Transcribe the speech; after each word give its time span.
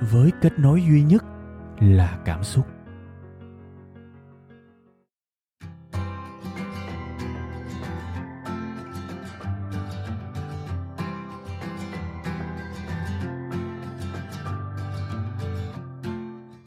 với 0.00 0.30
kết 0.40 0.58
nối 0.58 0.82
duy 0.82 1.02
nhất 1.02 1.24
là 1.80 2.18
cảm 2.24 2.44
xúc 2.44 2.66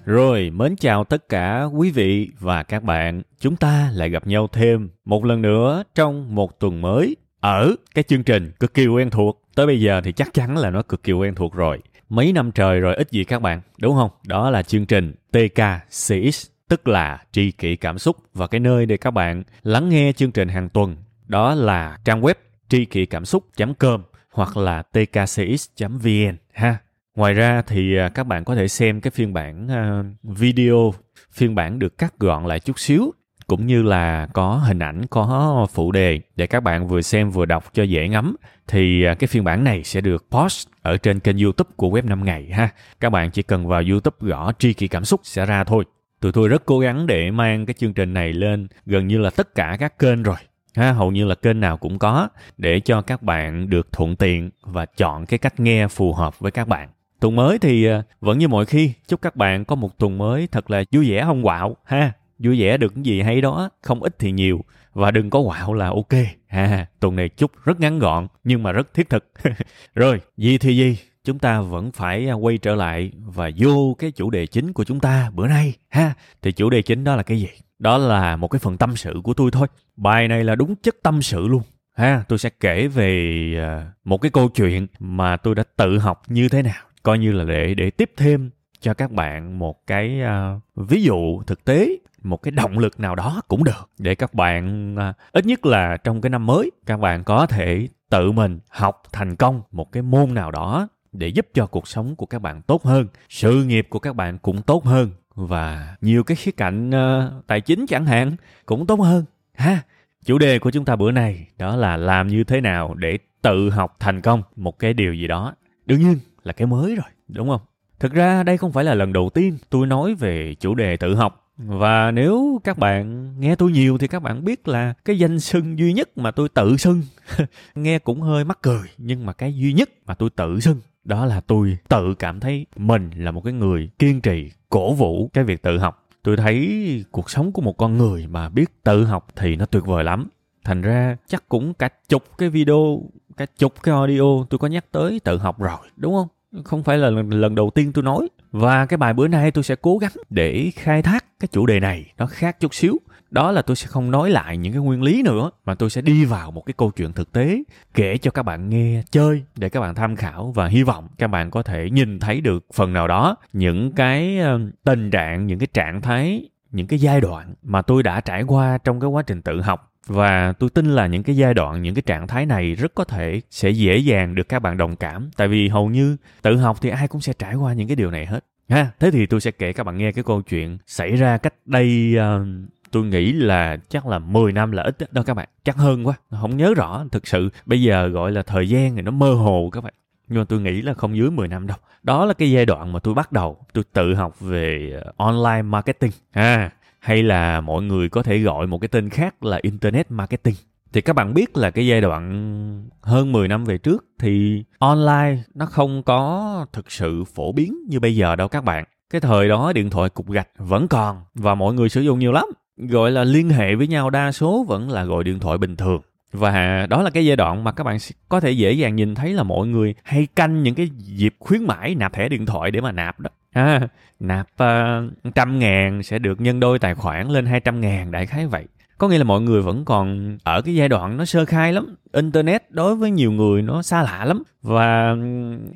Rồi, 0.06 0.50
mến 0.54 0.76
chào 0.76 1.04
tất 1.04 1.30
cả 1.30 1.64
quý 1.64 1.92
vị 1.92 2.30
và 2.40 2.64
các 2.64 2.84
bạn. 2.84 3.22
Chúng 3.40 3.56
ta 3.56 3.92
lại 3.94 4.10
gặp 4.10 4.28
nhau 4.28 4.48
thêm 4.52 4.90
một 5.06 5.26
lần 5.26 5.42
nữa 5.42 5.84
trong 5.96 6.36
một 6.36 6.60
tuần 6.60 6.82
mới 6.82 7.16
ở 7.40 7.76
cái 7.96 8.04
chương 8.04 8.24
trình 8.24 8.52
cực 8.60 8.74
kỳ 8.74 8.88
quen 8.88 9.10
thuộc. 9.10 9.42
Tới 9.56 9.66
bây 9.66 9.82
giờ 9.82 10.02
thì 10.04 10.12
chắc 10.12 10.34
chắn 10.34 10.58
là 10.58 10.70
nó 10.70 10.82
cực 10.82 11.04
kỳ 11.04 11.14
quen 11.14 11.36
thuộc 11.36 11.54
rồi. 11.54 11.80
Mấy 12.10 12.34
năm 12.34 12.52
trời 12.52 12.80
rồi 12.80 12.96
ít 12.96 13.12
gì 13.12 13.24
các 13.24 13.42
bạn, 13.42 13.62
đúng 13.80 13.96
không? 13.96 14.12
Đó 14.28 14.50
là 14.50 14.64
chương 14.64 14.86
trình 14.86 15.14
TKCX, 15.32 16.48
tức 16.68 16.88
là 16.88 17.24
tri 17.32 17.52
kỷ 17.52 17.76
cảm 17.76 18.00
xúc 18.00 18.18
và 18.34 18.48
cái 18.48 18.60
nơi 18.60 18.86
để 18.86 18.98
các 18.98 19.12
bạn 19.12 19.44
lắng 19.64 19.90
nghe 19.90 20.12
chương 20.12 20.32
trình 20.32 20.48
hàng 20.48 20.70
tuần. 20.70 20.96
Đó 21.26 21.56
là 21.56 21.98
trang 22.06 22.22
web 22.22 22.36
tri 22.70 22.86
kỷ 22.86 23.06
cảm 23.06 23.26
xúc.com 23.26 24.02
hoặc 24.32 24.58
là 24.58 24.82
tkcx.vn 24.82 26.38
ha 26.54 26.78
Ngoài 27.16 27.34
ra 27.34 27.62
thì 27.62 27.98
à, 27.98 28.10
các 28.10 28.24
bạn 28.24 28.44
có 28.44 28.56
thể 28.56 28.68
xem 28.68 29.02
cái 29.02 29.12
phiên 29.12 29.34
bản 29.34 29.68
à, 29.68 30.04
video, 30.24 30.94
phiên 31.32 31.56
bản 31.56 31.80
được 31.80 31.98
cắt 31.98 32.20
gọn 32.20 32.46
lại 32.46 32.60
chút 32.60 32.80
xíu 32.80 33.14
cũng 33.48 33.68
như 33.68 33.82
là 33.82 34.28
có 34.34 34.62
hình 34.68 34.80
ảnh, 34.80 35.06
có 35.10 35.68
phụ 35.74 35.92
đề 35.92 36.22
để 36.36 36.48
các 36.48 36.60
bạn 36.60 36.88
vừa 36.88 37.02
xem 37.02 37.32
vừa 37.32 37.46
đọc 37.46 37.74
cho 37.74 37.84
dễ 37.84 38.08
ngắm 38.08 38.36
thì 38.68 39.04
à, 39.04 39.14
cái 39.14 39.28
phiên 39.28 39.44
bản 39.44 39.64
này 39.64 39.84
sẽ 39.84 40.02
được 40.02 40.26
post 40.32 40.68
ở 40.82 40.98
trên 40.98 41.20
kênh 41.20 41.38
YouTube 41.38 41.70
của 41.76 41.90
web 41.90 42.08
5 42.08 42.26
ngày 42.26 42.50
ha. 42.52 42.70
Các 43.00 43.10
bạn 43.10 43.32
chỉ 43.32 43.42
cần 43.42 43.68
vào 43.68 43.84
YouTube 43.90 44.18
gõ 44.20 44.52
tri 44.60 44.74
kỳ 44.74 44.88
cảm 44.88 45.06
xúc 45.06 45.22
sẽ 45.24 45.46
ra 45.46 45.64
thôi. 45.64 45.86
Tụi 46.20 46.32
tôi 46.32 46.50
rất 46.50 46.66
cố 46.66 46.80
gắng 46.80 47.08
để 47.08 47.32
mang 47.32 47.66
cái 47.66 47.74
chương 47.74 47.94
trình 47.94 48.14
này 48.14 48.34
lên 48.34 48.68
gần 48.86 49.08
như 49.08 49.18
là 49.18 49.30
tất 49.30 49.56
cả 49.56 49.78
các 49.80 50.00
kênh 50.00 50.24
rồi. 50.24 50.36
Ha, 50.76 50.92
hầu 50.92 51.12
như 51.12 51.26
là 51.26 51.36
kênh 51.36 51.60
nào 51.60 51.78
cũng 51.78 52.00
có 52.00 52.30
để 52.58 52.80
cho 52.80 53.02
các 53.02 53.24
bạn 53.24 53.70
được 53.70 53.92
thuận 53.92 54.16
tiện 54.16 54.50
và 54.62 54.86
chọn 54.86 55.26
cái 55.26 55.38
cách 55.38 55.60
nghe 55.60 55.88
phù 55.88 56.14
hợp 56.14 56.40
với 56.40 56.52
các 56.52 56.68
bạn. 56.68 56.90
Tuần 57.20 57.36
mới 57.36 57.60
thì 57.60 57.86
à, 57.86 58.04
vẫn 58.22 58.38
như 58.38 58.48
mọi 58.48 58.66
khi, 58.66 58.94
chúc 59.08 59.22
các 59.22 59.36
bạn 59.36 59.66
có 59.66 59.76
một 59.76 59.98
tuần 60.00 60.18
mới 60.18 60.48
thật 60.52 60.72
là 60.72 60.84
vui 60.92 61.12
vẻ 61.12 61.24
không 61.26 61.44
quạo 61.44 61.78
ha. 61.86 62.12
Vui 62.40 62.60
vẻ 62.60 62.78
được 62.78 62.94
cái 62.96 63.04
gì 63.04 63.22
hay 63.22 63.42
đó, 63.42 63.70
không 63.82 64.04
ít 64.04 64.16
thì 64.20 64.32
nhiều 64.32 64.62
và 64.94 65.12
đừng 65.12 65.30
có 65.30 65.42
quạo 65.42 65.74
là 65.74 65.88
ok 65.88 66.14
ha. 66.48 66.86
Tuần 67.00 67.16
này 67.16 67.30
chúc 67.30 67.52
rất 67.64 67.80
ngắn 67.80 68.00
gọn 68.00 68.28
nhưng 68.44 68.64
mà 68.64 68.72
rất 68.72 68.94
thiết 68.94 69.10
thực. 69.10 69.32
Rồi, 69.96 70.22
gì 70.38 70.58
thì 70.58 70.78
gì, 70.78 70.98
chúng 71.24 71.40
ta 71.40 71.62
vẫn 71.62 71.92
phải 71.92 72.30
à, 72.30 72.34
quay 72.34 72.58
trở 72.58 72.76
lại 72.76 73.12
và 73.26 73.52
vô 73.58 73.96
cái 74.00 74.12
chủ 74.12 74.30
đề 74.30 74.46
chính 74.46 74.74
của 74.74 74.84
chúng 74.84 75.00
ta 75.00 75.30
bữa 75.34 75.48
nay 75.48 75.74
ha. 75.90 76.14
Thì 76.42 76.52
chủ 76.52 76.70
đề 76.70 76.82
chính 76.82 77.04
đó 77.04 77.16
là 77.16 77.24
cái 77.24 77.40
gì? 77.40 77.50
Đó 77.80 77.98
là 77.98 78.36
một 78.36 78.48
cái 78.48 78.60
phần 78.60 78.78
tâm 78.78 78.96
sự 78.96 79.22
của 79.24 79.34
tôi 79.34 79.52
thôi. 79.52 79.68
Bài 79.96 80.28
này 80.28 80.44
là 80.44 80.56
đúng 80.56 80.76
chất 80.76 80.96
tâm 81.04 81.22
sự 81.22 81.48
luôn 81.48 81.62
ha 81.96 82.24
tôi 82.28 82.40
sẽ 82.40 82.50
kể 82.60 82.88
về 82.88 83.44
à, 83.60 83.92
một 84.04 84.18
cái 84.18 84.32
câu 84.32 84.50
chuyện 84.50 84.88
mà 85.00 85.38
tôi 85.38 85.56
đã 85.56 85.64
tự 85.76 85.98
học 85.98 86.22
như 86.28 86.50
thế 86.50 86.62
nào 86.62 86.84
coi 87.04 87.20
như 87.20 87.32
là 87.32 87.44
để 87.44 87.74
để 87.74 87.90
tiếp 87.90 88.12
thêm 88.18 88.50
cho 88.80 88.94
các 88.94 89.12
bạn 89.12 89.60
một 89.60 89.88
cái 89.88 90.22
uh, 90.22 90.90
ví 90.90 91.04
dụ 91.04 91.44
thực 91.48 91.66
tế 91.66 91.98
một 92.24 92.42
cái 92.42 92.52
động 92.52 92.80
lực 92.80 93.00
nào 93.00 93.16
đó 93.16 93.42
cũng 93.48 93.64
được 93.64 93.90
để 94.00 94.16
các 94.16 94.34
bạn 94.34 94.96
à, 95.00 95.14
ít 95.32 95.46
nhất 95.46 95.66
là 95.66 95.98
trong 95.98 96.22
cái 96.22 96.30
năm 96.30 96.46
mới 96.46 96.72
các 96.86 97.00
bạn 97.00 97.24
có 97.24 97.46
thể 97.46 97.88
tự 98.10 98.32
mình 98.32 98.60
học 98.70 99.04
thành 99.12 99.36
công 99.36 99.62
một 99.72 99.92
cái 99.92 100.04
môn 100.04 100.34
nào 100.34 100.52
đó 100.52 100.88
để 101.12 101.28
giúp 101.28 101.48
cho 101.54 101.66
cuộc 101.66 101.88
sống 101.88 102.16
của 102.16 102.26
các 102.26 102.40
bạn 102.40 102.62
tốt 102.62 102.84
hơn 102.84 103.08
sự 103.30 103.64
nghiệp 103.64 103.88
của 103.90 104.00
các 104.00 104.16
bạn 104.16 104.38
cũng 104.38 104.62
tốt 104.62 104.86
hơn 104.86 105.10
và 105.36 105.96
nhiều 106.02 106.24
cái 106.24 106.36
khía 106.36 106.52
cạnh 106.52 106.90
uh, 106.90 107.48
tài 107.48 107.62
chính 107.62 107.86
chẳng 107.88 108.06
hạn 108.06 108.36
cũng 108.66 108.88
tốt 108.88 109.00
hơn 109.00 109.26
ha 109.54 109.82
chủ 110.26 110.38
đề 110.38 110.60
của 110.60 110.72
chúng 110.72 110.86
ta 110.86 110.96
bữa 110.96 111.12
này 111.12 111.48
đó 111.58 111.76
là 111.76 111.98
làm 111.98 112.28
như 112.28 112.44
thế 112.44 112.62
nào 112.62 112.94
để 112.94 113.18
tự 113.42 113.70
học 113.70 113.96
thành 114.00 114.22
công 114.22 114.42
một 114.56 114.80
cái 114.80 114.94
điều 114.94 115.14
gì 115.14 115.28
đó 115.28 115.54
đương 115.86 116.00
nhiên 116.00 116.18
là 116.44 116.54
cái 116.54 116.68
mới 116.68 116.96
rồi, 116.96 117.06
đúng 117.28 117.50
không? 117.50 117.62
Thực 118.00 118.14
ra 118.14 118.44
đây 118.44 118.58
không 118.58 118.72
phải 118.72 118.84
là 118.84 118.94
lần 118.94 119.14
đầu 119.14 119.30
tiên 119.34 119.58
tôi 119.70 119.88
nói 119.88 120.16
về 120.16 120.56
chủ 120.60 120.76
đề 120.76 120.98
tự 120.98 121.16
học. 121.16 121.43
Và 121.58 122.12
nếu 122.12 122.62
các 122.64 122.78
bạn 122.78 123.34
nghe 123.40 123.56
tôi 123.56 123.72
nhiều 123.72 123.98
thì 123.98 124.08
các 124.08 124.20
bạn 124.20 124.44
biết 124.44 124.68
là 124.68 124.94
cái 125.06 125.20
danh 125.20 125.40
xưng 125.40 125.80
duy 125.80 125.94
nhất 125.94 126.18
mà 126.18 126.32
tôi 126.32 126.50
tự 126.50 126.78
xưng 126.78 127.02
nghe 127.76 128.00
cũng 128.00 128.22
hơi 128.22 128.46
mắc 128.46 128.60
cười 128.62 128.88
nhưng 128.98 129.26
mà 129.26 129.34
cái 129.34 129.56
duy 129.56 129.74
nhất 129.74 129.90
mà 130.06 130.14
tôi 130.14 130.30
tự 130.30 130.60
xưng 130.60 130.78
đó 131.04 131.26
là 131.26 131.42
tôi 131.42 131.78
tự 131.90 132.14
cảm 132.20 132.40
thấy 132.40 132.66
mình 132.76 133.12
là 133.18 133.32
một 133.32 133.42
cái 133.44 133.54
người 133.54 133.90
kiên 134.00 134.22
trì 134.22 134.52
cổ 134.70 134.94
vũ 134.94 135.30
cái 135.34 135.44
việc 135.44 135.62
tự 135.62 135.78
học. 135.78 136.08
Tôi 136.24 136.38
thấy 136.38 137.06
cuộc 137.12 137.30
sống 137.30 137.52
của 137.52 137.62
một 137.62 137.78
con 137.78 137.98
người 137.98 138.28
mà 138.28 138.50
biết 138.50 138.84
tự 138.84 139.04
học 139.04 139.28
thì 139.36 139.56
nó 139.56 139.66
tuyệt 139.66 139.86
vời 139.86 140.04
lắm. 140.04 140.28
Thành 140.64 140.82
ra 140.82 141.18
chắc 141.28 141.50
cũng 141.50 141.74
cả 141.74 141.90
chục 142.10 142.24
cái 142.38 142.50
video 142.50 143.02
cả 143.38 143.46
chục 143.58 143.84
cái 143.84 143.96
audio 143.96 144.46
tôi 144.50 144.60
có 144.60 144.68
nhắc 144.68 144.86
tới 144.92 145.20
tự 145.24 145.38
học 145.38 145.60
rồi 145.60 145.78
đúng 145.96 146.14
không? 146.14 146.28
Không 146.64 146.84
phải 146.84 146.98
là 146.98 147.10
lần, 147.10 147.30
lần 147.30 147.56
đầu 147.56 147.70
tiên 147.70 147.94
tôi 147.94 148.04
nói 148.04 148.28
và 148.54 148.86
cái 148.86 148.98
bài 148.98 149.14
bữa 149.14 149.28
nay 149.28 149.52
tôi 149.52 149.64
sẽ 149.64 149.76
cố 149.82 149.98
gắng 149.98 150.12
để 150.30 150.72
khai 150.76 151.02
thác 151.02 151.26
cái 151.40 151.48
chủ 151.52 151.66
đề 151.66 151.80
này 151.80 152.14
nó 152.18 152.26
khác 152.26 152.60
chút 152.60 152.74
xíu. 152.74 153.00
Đó 153.32 153.52
là 153.52 153.62
tôi 153.62 153.76
sẽ 153.76 153.88
không 153.88 154.12
nói 154.12 154.30
lại 154.30 154.58
những 154.58 154.74
cái 154.74 154.82
nguyên 154.82 155.04
lý 155.04 155.24
nữa, 155.24 155.52
mà 155.66 155.76
tôi 155.76 155.90
sẽ 155.90 156.02
đi 156.02 156.26
vào 156.26 156.52
một 156.52 156.66
cái 156.66 156.74
câu 156.78 156.92
chuyện 156.92 157.14
thực 157.14 157.32
tế 157.32 157.64
kể 157.94 158.18
cho 158.18 158.32
các 158.32 158.44
bạn 158.44 158.70
nghe 158.70 159.04
chơi 159.12 159.44
để 159.56 159.70
các 159.70 159.80
bạn 159.80 159.96
tham 159.96 160.16
khảo 160.16 160.52
và 160.56 160.68
hy 160.68 160.84
vọng 160.84 161.08
các 161.18 161.28
bạn 161.28 161.52
có 161.52 161.64
thể 161.64 161.90
nhìn 161.90 162.20
thấy 162.20 162.42
được 162.42 162.66
phần 162.74 162.94
nào 162.94 163.08
đó, 163.08 163.36
những 163.54 163.92
cái 163.92 164.40
ờ, 164.40 164.60
tình 164.84 165.12
trạng, 165.12 165.48
những 165.48 165.60
cái 165.60 165.68
trạng 165.74 166.02
thái, 166.02 166.50
những 166.72 166.88
cái 166.88 167.00
giai 167.00 167.22
đoạn 167.22 167.54
mà 167.64 167.82
tôi 167.82 168.04
đã 168.04 168.22
trải 168.22 168.44
qua 168.44 168.78
trong 168.78 169.00
cái 169.00 169.10
quá 169.10 169.22
trình 169.22 169.42
tự 169.42 169.62
học 169.62 169.93
và 170.08 170.54
tôi 170.60 170.70
tin 170.70 170.86
là 170.86 171.08
những 171.08 171.24
cái 171.24 171.38
giai 171.38 171.54
đoạn 171.54 171.82
những 171.82 171.96
cái 171.96 172.02
trạng 172.02 172.28
thái 172.28 172.46
này 172.46 172.76
rất 172.76 172.96
có 172.96 173.04
thể 173.04 173.42
sẽ 173.50 173.70
dễ 173.70 173.98
dàng 173.98 174.36
được 174.36 174.50
các 174.50 174.60
bạn 174.60 174.78
đồng 174.78 174.96
cảm. 174.96 175.30
Tại 175.38 175.48
vì 175.48 175.68
hầu 175.68 175.90
như 175.90 176.18
tự 176.42 176.58
học 176.58 176.78
thì 176.82 176.90
ai 176.90 177.08
cũng 177.08 177.22
sẽ 177.22 177.34
trải 177.34 177.56
qua 177.56 177.74
những 177.74 177.88
cái 177.88 177.96
điều 177.96 178.12
này 178.12 178.26
hết. 178.26 178.46
Ha 178.70 178.88
thế 179.00 179.12
thì 179.12 179.26
tôi 179.26 179.42
sẽ 179.42 179.52
kể 179.52 179.74
các 179.74 179.84
bạn 179.84 179.98
nghe 179.98 180.12
cái 180.12 180.24
câu 180.24 180.42
chuyện 180.42 180.78
xảy 180.88 181.16
ra 181.16 181.38
cách 181.38 181.54
đây 181.66 182.16
uh, 182.18 182.48
tôi 182.92 183.06
nghĩ 183.06 183.34
là 183.34 183.78
chắc 183.90 184.08
là 184.08 184.20
10 184.20 184.52
năm 184.52 184.72
là 184.72 184.84
ít 184.84 184.98
đó 185.12 185.24
các 185.24 185.34
bạn. 185.34 185.50
Chắc 185.64 185.76
hơn 185.78 186.08
quá 186.08 186.14
không 186.42 186.58
nhớ 186.58 186.74
rõ. 186.74 187.06
Thực 187.12 187.28
sự 187.28 187.50
bây 187.66 187.82
giờ 187.82 188.08
gọi 188.08 188.32
là 188.32 188.42
thời 188.44 188.70
gian 188.70 188.96
thì 188.96 189.02
nó 189.02 189.12
mơ 189.12 189.34
hồ 189.34 189.70
các 189.74 189.84
bạn. 189.84 189.94
Nhưng 190.28 190.40
mà 190.40 190.46
tôi 190.50 190.62
nghĩ 190.62 190.82
là 190.82 190.94
không 190.94 191.18
dưới 191.18 191.32
10 191.32 191.48
năm 191.48 191.68
đâu. 191.68 191.78
Đó 192.04 192.26
là 192.26 192.34
cái 192.34 192.52
giai 192.52 192.66
đoạn 192.66 192.94
mà 192.94 193.00
tôi 193.00 193.14
bắt 193.14 193.32
đầu, 193.32 193.58
tôi 193.74 193.84
tự 193.94 194.16
học 194.16 194.40
về 194.40 194.92
ờ, 195.04 195.12
online 195.18 195.62
marketing. 195.62 196.12
À, 196.32 196.70
hay 197.04 197.24
là 197.24 197.62
mọi 197.62 197.84
người 197.84 198.10
có 198.10 198.24
thể 198.24 198.40
gọi 198.40 198.68
một 198.68 198.78
cái 198.78 198.88
tên 198.88 199.10
khác 199.10 199.44
là 199.44 199.60
internet 199.62 200.12
marketing 200.12 200.56
thì 200.94 201.02
các 201.02 201.14
bạn 201.14 201.34
biết 201.34 201.58
là 201.58 201.72
cái 201.72 201.88
giai 201.88 202.02
đoạn 202.02 202.90
hơn 203.02 203.32
10 203.32 203.48
năm 203.48 203.64
về 203.64 203.78
trước 203.78 204.06
thì 204.20 204.64
online 204.80 205.38
nó 205.56 205.66
không 205.66 206.04
có 206.04 206.66
thực 206.74 206.92
sự 206.92 207.24
phổ 207.24 207.52
biến 207.52 207.76
như 207.90 208.00
bây 208.00 208.16
giờ 208.16 208.36
đâu 208.36 208.48
các 208.48 208.64
bạn. 208.64 208.86
Cái 209.10 209.22
thời 209.22 209.50
đó 209.50 209.74
điện 209.74 209.90
thoại 209.90 210.10
cục 210.10 210.32
gạch 210.32 210.48
vẫn 210.58 210.88
còn 210.88 211.22
và 211.36 211.56
mọi 211.56 211.74
người 211.74 211.90
sử 211.90 212.02
dụng 212.02 212.20
nhiều 212.20 212.32
lắm. 212.32 212.46
Gọi 212.78 213.12
là 213.12 213.24
liên 213.24 213.50
hệ 213.50 213.76
với 213.76 213.88
nhau 213.88 214.10
đa 214.10 214.32
số 214.32 214.66
vẫn 214.68 214.90
là 214.90 215.04
gọi 215.04 215.24
điện 215.24 215.40
thoại 215.40 215.58
bình 215.58 215.76
thường. 215.76 216.02
Và 216.32 216.86
đó 216.90 217.02
là 217.02 217.10
cái 217.10 217.26
giai 217.26 217.36
đoạn 217.36 217.64
mà 217.64 217.72
các 217.72 217.84
bạn 217.84 217.98
có 218.30 218.40
thể 218.40 218.52
dễ 218.52 218.72
dàng 218.72 218.96
nhìn 218.96 219.16
thấy 219.16 219.34
là 219.34 219.44
mọi 219.44 219.68
người 219.68 219.96
hay 220.04 220.28
canh 220.36 220.64
những 220.64 220.76
cái 220.76 220.90
dịp 220.98 221.36
khuyến 221.40 221.64
mãi 221.64 221.96
nạp 221.96 222.14
thẻ 222.14 222.30
điện 222.30 222.46
thoại 222.46 222.72
để 222.72 222.82
mà 222.82 222.92
nạp 222.92 223.20
đó 223.20 223.30
ha 223.54 223.88
nạp 224.20 224.48
uh, 224.64 225.34
trăm 225.36 225.60
ngàn 225.60 226.04
sẽ 226.04 226.20
được 226.20 226.42
nhân 226.42 226.60
đôi 226.60 226.80
tài 226.80 226.96
khoản 226.96 227.28
lên 227.28 227.46
hai 227.46 227.60
trăm 227.60 227.82
ngàn 227.82 228.12
đại 228.12 228.26
khái 228.26 228.48
vậy. 228.48 228.66
Có 228.98 229.08
nghĩa 229.08 229.18
là 229.18 229.24
mọi 229.24 229.42
người 229.42 229.62
vẫn 229.62 229.86
còn 229.86 230.38
ở 230.44 230.62
cái 230.62 230.76
giai 230.76 230.90
đoạn 230.90 231.18
nó 231.18 231.26
sơ 231.26 231.46
khai 231.46 231.74
lắm. 231.74 231.96
Internet 232.14 232.72
đối 232.72 232.96
với 232.96 233.12
nhiều 233.12 233.32
người 233.32 233.62
nó 233.62 233.82
xa 233.82 234.04
lạ 234.04 234.26
lắm. 234.26 234.44
Và 234.62 235.16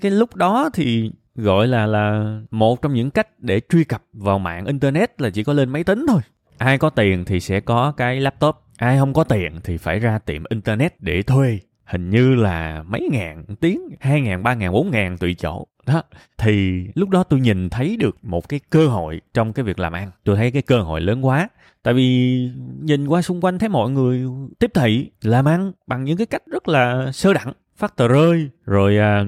cái 0.02 0.12
lúc 0.12 0.36
đó 0.36 0.70
thì 0.74 1.12
gọi 1.36 1.68
là 1.68 1.86
là 1.86 2.38
một 2.52 2.82
trong 2.82 2.94
những 2.94 3.12
cách 3.12 3.28
để 3.40 3.62
truy 3.70 3.84
cập 3.84 4.04
vào 4.14 4.40
mạng 4.40 4.66
internet 4.66 5.22
là 5.22 5.30
chỉ 5.30 5.44
có 5.44 5.54
lên 5.54 5.70
máy 5.70 5.84
tính 5.84 6.06
thôi. 6.08 6.22
Ai 6.58 6.78
có 6.78 6.90
tiền 6.90 7.26
thì 7.26 7.40
sẽ 7.40 7.60
có 7.60 7.92
cái 7.92 8.20
laptop. 8.20 8.56
Ai 8.78 8.98
không 8.98 9.14
có 9.14 9.24
tiền 9.24 9.52
thì 9.64 9.78
phải 9.78 10.00
ra 10.00 10.20
tiệm 10.20 10.44
internet 10.50 11.02
để 11.02 11.22
thuê. 11.22 11.60
Hình 11.86 12.10
như 12.10 12.36
là 12.36 12.84
mấy 12.88 13.10
ngàn 13.12 13.46
tiếng 13.60 13.82
hai 14.00 14.22
ngàn 14.22 14.44
ba 14.44 14.54
ngàn 14.54 14.72
bốn 14.72 14.92
ngàn 14.92 15.18
tùy 15.18 15.34
chỗ 15.34 15.68
đó, 15.88 16.04
thì 16.38 16.86
lúc 16.96 17.10
đó 17.10 17.24
tôi 17.24 17.40
nhìn 17.40 17.70
thấy 17.70 17.98
được 17.98 18.18
một 18.22 18.50
cái 18.50 18.60
cơ 18.70 18.88
hội 18.88 19.22
trong 19.34 19.54
cái 19.54 19.64
việc 19.64 19.80
làm 19.80 19.94
ăn. 19.94 20.12
Tôi 20.24 20.36
thấy 20.36 20.52
cái 20.52 20.62
cơ 20.62 20.80
hội 20.80 21.02
lớn 21.02 21.26
quá. 21.26 21.50
Tại 21.84 21.94
vì 21.94 22.40
nhìn 22.82 23.08
qua 23.08 23.22
xung 23.22 23.42
quanh 23.42 23.60
thấy 23.60 23.70
mọi 23.70 23.90
người 23.90 24.26
tiếp 24.60 24.72
thị, 24.74 25.10
làm 25.22 25.46
ăn 25.46 25.72
bằng 25.88 26.04
những 26.04 26.18
cái 26.18 26.26
cách 26.26 26.44
rất 26.52 26.68
là 26.68 27.12
sơ 27.12 27.34
đẳng, 27.34 27.54
phát 27.78 27.96
tờ 27.96 28.08
rơi, 28.08 28.50
rồi 28.66 28.98
à, 28.98 29.24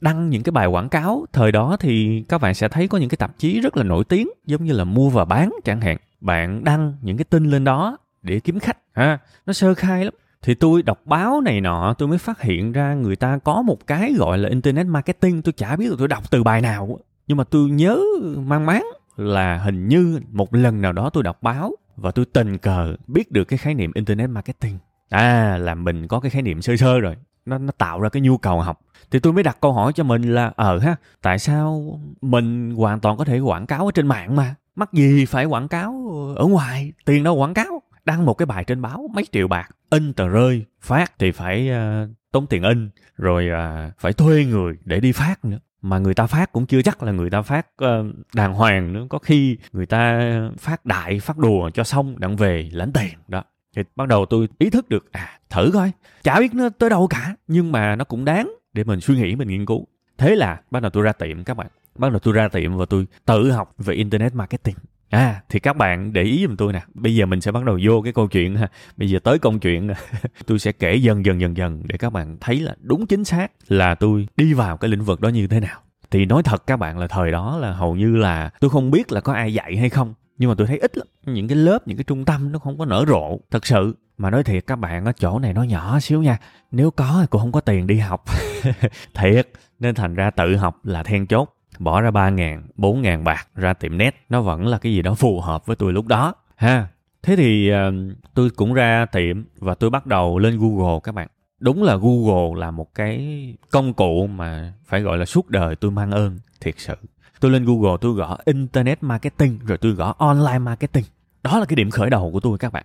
đăng 0.00 0.30
những 0.30 0.42
cái 0.42 0.50
bài 0.50 0.66
quảng 0.66 0.88
cáo. 0.88 1.26
Thời 1.32 1.52
đó 1.52 1.76
thì 1.80 2.24
các 2.28 2.40
bạn 2.40 2.54
sẽ 2.54 2.68
thấy 2.68 2.88
có 2.88 2.98
những 2.98 3.08
cái 3.08 3.16
tạp 3.16 3.38
chí 3.38 3.60
rất 3.60 3.76
là 3.76 3.82
nổi 3.82 4.04
tiếng, 4.04 4.28
giống 4.46 4.64
như 4.64 4.72
là 4.72 4.84
mua 4.84 5.10
và 5.10 5.24
bán 5.24 5.52
chẳng 5.64 5.80
hạn. 5.80 5.96
Bạn 6.20 6.64
đăng 6.64 6.94
những 7.02 7.16
cái 7.16 7.24
tin 7.24 7.50
lên 7.50 7.64
đó 7.64 7.96
để 8.22 8.40
kiếm 8.40 8.58
khách, 8.58 8.78
ha, 8.92 9.18
nó 9.46 9.52
sơ 9.52 9.74
khai 9.74 10.04
lắm 10.04 10.14
thì 10.42 10.54
tôi 10.54 10.82
đọc 10.82 11.00
báo 11.04 11.40
này 11.40 11.60
nọ, 11.60 11.94
tôi 11.98 12.08
mới 12.08 12.18
phát 12.18 12.42
hiện 12.42 12.72
ra 12.72 12.94
người 12.94 13.16
ta 13.16 13.38
có 13.38 13.62
một 13.62 13.86
cái 13.86 14.14
gọi 14.18 14.38
là 14.38 14.48
internet 14.48 14.86
marketing. 14.86 15.42
Tôi 15.42 15.52
chả 15.52 15.76
biết 15.76 15.90
là 15.90 15.96
tôi 15.98 16.08
đọc 16.08 16.30
từ 16.30 16.42
bài 16.42 16.60
nào 16.60 16.98
nhưng 17.28 17.38
mà 17.38 17.44
tôi 17.44 17.70
nhớ 17.70 18.00
mang 18.36 18.66
máng 18.66 18.86
là 19.16 19.58
hình 19.58 19.88
như 19.88 20.20
một 20.32 20.54
lần 20.54 20.80
nào 20.80 20.92
đó 20.92 21.10
tôi 21.10 21.22
đọc 21.22 21.42
báo 21.42 21.72
và 21.96 22.10
tôi 22.10 22.24
tình 22.24 22.58
cờ 22.58 22.94
biết 23.06 23.32
được 23.32 23.44
cái 23.44 23.58
khái 23.58 23.74
niệm 23.74 23.92
internet 23.94 24.30
marketing. 24.30 24.78
À 25.08 25.56
là 25.60 25.74
mình 25.74 26.08
có 26.08 26.20
cái 26.20 26.30
khái 26.30 26.42
niệm 26.42 26.62
sơ 26.62 26.76
sơ 26.76 27.00
rồi. 27.00 27.16
Nó 27.46 27.58
nó 27.58 27.72
tạo 27.78 28.00
ra 28.00 28.08
cái 28.08 28.22
nhu 28.22 28.38
cầu 28.38 28.60
học. 28.60 28.80
Thì 29.10 29.18
tôi 29.18 29.32
mới 29.32 29.42
đặt 29.42 29.58
câu 29.60 29.72
hỏi 29.72 29.92
cho 29.92 30.04
mình 30.04 30.22
là 30.22 30.52
ờ 30.56 30.78
ha, 30.78 30.96
tại 31.22 31.38
sao 31.38 32.00
mình 32.20 32.74
hoàn 32.76 33.00
toàn 33.00 33.16
có 33.16 33.24
thể 33.24 33.38
quảng 33.38 33.66
cáo 33.66 33.86
ở 33.86 33.90
trên 33.94 34.06
mạng 34.06 34.36
mà? 34.36 34.54
Mắc 34.76 34.92
gì 34.92 35.24
phải 35.24 35.44
quảng 35.44 35.68
cáo 35.68 36.10
ở 36.36 36.46
ngoài? 36.46 36.92
Tiền 37.04 37.24
đâu 37.24 37.34
quảng 37.34 37.54
cáo? 37.54 37.82
Đăng 38.04 38.26
một 38.26 38.34
cái 38.34 38.46
bài 38.46 38.64
trên 38.64 38.82
báo 38.82 39.06
mấy 39.14 39.24
triệu 39.32 39.48
bạc 39.48 39.68
in 39.90 40.12
tờ 40.12 40.28
rơi 40.28 40.64
phát 40.80 41.18
thì 41.18 41.30
phải 41.30 41.70
uh, 41.70 42.08
tốn 42.32 42.46
tiền 42.46 42.62
in 42.62 42.90
rồi 43.16 43.48
uh, 43.52 43.92
phải 43.98 44.12
thuê 44.12 44.44
người 44.44 44.74
để 44.84 45.00
đi 45.00 45.12
phát 45.12 45.44
nữa. 45.44 45.58
Mà 45.82 45.98
người 45.98 46.14
ta 46.14 46.26
phát 46.26 46.52
cũng 46.52 46.66
chưa 46.66 46.82
chắc 46.82 47.02
là 47.02 47.12
người 47.12 47.30
ta 47.30 47.42
phát 47.42 47.66
uh, 47.84 48.06
đàng 48.34 48.54
hoàng 48.54 48.92
nữa. 48.92 49.06
Có 49.10 49.18
khi 49.18 49.58
người 49.72 49.86
ta 49.86 50.30
phát 50.58 50.86
đại 50.86 51.20
phát 51.20 51.38
đùa 51.38 51.70
cho 51.70 51.84
xong 51.84 52.18
đặng 52.18 52.36
về 52.36 52.68
lãnh 52.72 52.92
tiền 52.92 53.18
đó. 53.28 53.44
Thì 53.76 53.82
bắt 53.96 54.08
đầu 54.08 54.26
tôi 54.26 54.48
ý 54.58 54.70
thức 54.70 54.88
được 54.88 55.12
à 55.12 55.40
thử 55.50 55.70
coi. 55.74 55.92
Chả 56.22 56.40
biết 56.40 56.54
nó 56.54 56.68
tới 56.68 56.90
đâu 56.90 57.06
cả 57.06 57.34
nhưng 57.46 57.72
mà 57.72 57.96
nó 57.96 58.04
cũng 58.04 58.24
đáng 58.24 58.52
để 58.72 58.84
mình 58.84 59.00
suy 59.00 59.16
nghĩ 59.16 59.36
mình 59.36 59.48
nghiên 59.48 59.66
cứu. 59.66 59.86
Thế 60.18 60.36
là 60.36 60.60
bắt 60.70 60.80
đầu 60.80 60.90
tôi 60.90 61.02
ra 61.02 61.12
tiệm 61.12 61.44
các 61.44 61.54
bạn. 61.56 61.66
Bắt 61.98 62.10
đầu 62.10 62.18
tôi 62.18 62.34
ra 62.34 62.48
tiệm 62.48 62.76
và 62.76 62.84
tôi 62.84 63.06
tự 63.24 63.50
học 63.50 63.74
về 63.78 63.94
internet 63.94 64.34
marketing. 64.34 64.76
À 65.10 65.42
thì 65.48 65.58
các 65.58 65.76
bạn 65.76 66.12
để 66.12 66.22
ý 66.22 66.46
giùm 66.46 66.56
tôi 66.56 66.72
nè. 66.72 66.82
Bây 66.94 67.14
giờ 67.14 67.26
mình 67.26 67.40
sẽ 67.40 67.52
bắt 67.52 67.64
đầu 67.64 67.78
vô 67.82 68.02
cái 68.02 68.12
câu 68.12 68.28
chuyện 68.28 68.56
ha. 68.56 68.68
Bây 68.96 69.10
giờ 69.10 69.18
tới 69.18 69.38
câu 69.38 69.58
chuyện. 69.58 69.88
Tôi 70.46 70.58
sẽ 70.58 70.72
kể 70.72 70.96
dần 70.96 71.24
dần 71.24 71.40
dần 71.40 71.56
dần 71.56 71.82
Để 71.84 71.98
các 71.98 72.12
bạn 72.12 72.36
thấy 72.40 72.60
là 72.60 72.74
đúng 72.80 73.06
chính 73.06 73.24
xác 73.24 73.52
Là 73.68 73.94
tôi 73.94 74.28
đi 74.36 74.52
vào 74.52 74.76
cái 74.76 74.90
lĩnh 74.90 75.04
vực 75.04 75.20
đó 75.20 75.28
như 75.28 75.46
thế 75.46 75.60
nào. 75.60 75.80
Thì 76.10 76.24
nói 76.24 76.42
thật 76.42 76.66
các 76.66 76.76
bạn 76.76 76.98
là 76.98 77.06
thời 77.06 77.30
đó 77.30 77.58
là 77.58 77.72
hầu 77.72 77.96
như 77.96 78.16
là 78.16 78.50
Tôi 78.60 78.70
không 78.70 78.90
biết 78.90 79.12
là 79.12 79.20
có 79.20 79.32
ai 79.32 79.54
dạy 79.54 79.76
hay 79.76 79.88
không 79.90 80.14
Nhưng 80.38 80.48
mà 80.48 80.54
tôi 80.58 80.66
thấy 80.66 80.78
ít 80.78 80.98
lắm. 80.98 81.06
Những 81.26 81.48
cái 81.48 81.56
lớp, 81.56 81.88
những 81.88 81.96
cái 81.96 82.04
trung 82.04 82.24
tâm 82.24 82.52
nó 82.52 82.58
không 82.58 82.78
có 82.78 82.84
nở 82.84 83.04
rộ 83.08 83.38
Thật 83.50 83.66
sự. 83.66 83.94
Mà 84.18 84.30
nói 84.30 84.44
thiệt 84.44 84.66
các 84.66 84.76
bạn 84.76 85.04
ở 85.04 85.12
chỗ 85.12 85.38
này 85.38 85.52
nó 85.52 85.62
nhỏ 85.62 86.00
xíu 86.00 86.22
nha. 86.22 86.38
Nếu 86.70 86.90
có 86.90 87.18
thì 87.20 87.26
cũng 87.30 87.40
không 87.40 87.52
có 87.52 87.60
tiền 87.60 87.86
đi 87.86 87.98
học. 87.98 88.24
Thiệt 89.14 89.48
Nên 89.78 89.94
thành 89.94 90.14
ra 90.14 90.30
tự 90.30 90.56
học 90.56 90.80
là 90.84 91.02
then 91.02 91.26
chốt 91.26 91.57
bỏ 91.80 92.00
ra 92.00 92.10
3 92.10 92.30
ngàn, 92.30 92.62
4 92.76 93.02
ngàn 93.02 93.24
bạc 93.24 93.48
ra 93.54 93.72
tiệm 93.72 93.98
net. 93.98 94.14
Nó 94.28 94.40
vẫn 94.40 94.66
là 94.66 94.78
cái 94.78 94.92
gì 94.92 95.02
đó 95.02 95.14
phù 95.14 95.40
hợp 95.40 95.66
với 95.66 95.76
tôi 95.76 95.92
lúc 95.92 96.06
đó. 96.06 96.34
Ha. 96.56 96.88
Thế 97.22 97.36
thì 97.36 97.72
uh, 97.72 97.94
tôi 98.34 98.50
cũng 98.50 98.74
ra 98.74 99.06
tiệm 99.06 99.44
và 99.58 99.74
tôi 99.74 99.90
bắt 99.90 100.06
đầu 100.06 100.38
lên 100.38 100.58
google 100.58 101.00
các 101.02 101.14
bạn. 101.14 101.28
Đúng 101.60 101.82
là 101.82 101.96
google 101.96 102.60
là 102.60 102.70
một 102.70 102.94
cái 102.94 103.38
công 103.70 103.92
cụ 103.92 104.26
mà 104.26 104.72
phải 104.84 105.00
gọi 105.00 105.18
là 105.18 105.24
suốt 105.24 105.48
đời 105.48 105.76
tôi 105.76 105.90
mang 105.90 106.10
ơn 106.10 106.38
thiệt 106.60 106.74
sự. 106.78 106.94
Tôi 107.40 107.50
lên 107.50 107.64
google 107.64 107.96
tôi 108.00 108.12
gõ 108.12 108.36
internet 108.44 109.02
marketing 109.02 109.58
rồi 109.66 109.78
tôi 109.78 109.92
gõ 109.92 110.14
online 110.18 110.58
marketing. 110.58 111.04
Đó 111.42 111.58
là 111.58 111.64
cái 111.64 111.76
điểm 111.76 111.90
khởi 111.90 112.10
đầu 112.10 112.30
của 112.32 112.40
tôi 112.40 112.58
các 112.58 112.72
bạn. 112.72 112.84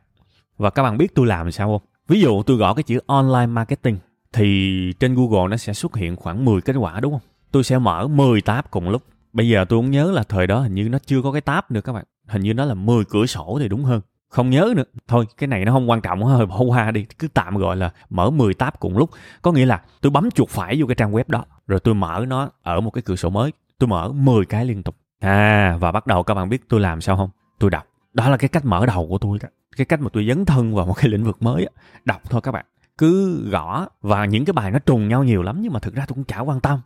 Và 0.57 0.69
các 0.69 0.83
bạn 0.83 0.97
biết 0.97 1.15
tôi 1.15 1.27
làm 1.27 1.51
sao 1.51 1.67
không? 1.67 1.89
Ví 2.07 2.21
dụ 2.21 2.43
tôi 2.43 2.57
gõ 2.57 2.73
cái 2.73 2.83
chữ 2.83 2.99
online 3.05 3.45
marketing 3.45 3.97
thì 4.33 4.93
trên 4.99 5.15
google 5.15 5.47
nó 5.49 5.57
sẽ 5.57 5.73
xuất 5.73 5.95
hiện 5.95 6.15
khoảng 6.15 6.45
10 6.45 6.61
kết 6.61 6.75
quả 6.75 6.99
đúng 6.99 7.11
không? 7.11 7.21
Tôi 7.53 7.63
sẽ 7.63 7.79
mở 7.79 8.07
10 8.07 8.41
tab 8.41 8.65
cùng 8.71 8.89
lúc. 8.89 9.03
Bây 9.33 9.49
giờ 9.49 9.65
tôi 9.65 9.79
cũng 9.79 9.91
nhớ 9.91 10.11
là 10.11 10.23
thời 10.23 10.47
đó 10.47 10.59
hình 10.59 10.73
như 10.73 10.89
nó 10.89 10.97
chưa 11.05 11.21
có 11.21 11.31
cái 11.31 11.41
tab 11.41 11.63
nữa 11.69 11.81
các 11.81 11.93
bạn. 11.93 12.03
Hình 12.27 12.41
như 12.41 12.53
nó 12.53 12.65
là 12.65 12.73
10 12.73 13.05
cửa 13.05 13.25
sổ 13.25 13.57
thì 13.61 13.67
đúng 13.67 13.83
hơn. 13.83 14.01
Không 14.29 14.49
nhớ 14.49 14.73
nữa. 14.75 14.83
Thôi, 15.07 15.25
cái 15.37 15.47
này 15.47 15.65
nó 15.65 15.71
không 15.71 15.89
quan 15.89 16.01
trọng 16.01 16.23
hơi 16.23 16.45
bỏ 16.45 16.61
qua 16.61 16.91
đi. 16.91 17.05
Cứ 17.19 17.27
tạm 17.33 17.57
gọi 17.57 17.75
là 17.75 17.91
mở 18.09 18.29
10 18.29 18.53
tab 18.53 18.73
cùng 18.79 18.97
lúc. 18.97 19.09
Có 19.41 19.51
nghĩa 19.51 19.65
là 19.65 19.81
tôi 20.01 20.11
bấm 20.11 20.31
chuột 20.31 20.49
phải 20.49 20.75
vô 20.79 20.87
cái 20.87 20.95
trang 20.95 21.11
web 21.11 21.23
đó. 21.27 21.45
Rồi 21.67 21.79
tôi 21.79 21.93
mở 21.93 22.25
nó 22.27 22.49
ở 22.63 22.81
một 22.81 22.91
cái 22.91 23.01
cửa 23.01 23.15
sổ 23.15 23.29
mới. 23.29 23.51
Tôi 23.79 23.87
mở 23.87 24.11
10 24.11 24.45
cái 24.45 24.65
liên 24.65 24.83
tục. 24.83 24.95
À 25.19 25.77
và 25.79 25.91
bắt 25.91 26.07
đầu 26.07 26.23
các 26.23 26.33
bạn 26.33 26.49
biết 26.49 26.69
tôi 26.69 26.79
làm 26.79 27.01
sao 27.01 27.17
không? 27.17 27.29
Tôi 27.59 27.69
đọc. 27.69 27.83
Đó 28.13 28.29
là 28.29 28.37
cái 28.37 28.49
cách 28.49 28.65
mở 28.65 28.85
đầu 28.85 29.07
của 29.09 29.17
tôi 29.17 29.37
đó. 29.41 29.49
Cái 29.77 29.85
cách 29.85 30.01
mà 30.01 30.09
tôi 30.13 30.25
dấn 30.27 30.45
thân 30.45 30.75
vào 30.75 30.85
một 30.85 30.93
cái 30.93 31.09
lĩnh 31.09 31.23
vực 31.23 31.41
mới. 31.41 31.67
Đọc 32.05 32.21
thôi 32.29 32.41
các 32.41 32.51
bạn 32.51 32.65
cứ 32.97 33.41
gõ, 33.49 33.85
và 34.01 34.25
những 34.25 34.45
cái 34.45 34.53
bài 34.53 34.71
nó 34.71 34.79
trùng 34.79 35.07
nhau 35.07 35.23
nhiều 35.23 35.43
lắm, 35.43 35.61
nhưng 35.61 35.73
mà 35.73 35.79
thực 35.79 35.95
ra 35.95 36.05
tôi 36.07 36.15
cũng 36.15 36.23
chả 36.23 36.39
quan 36.39 36.59
tâm 36.59 36.79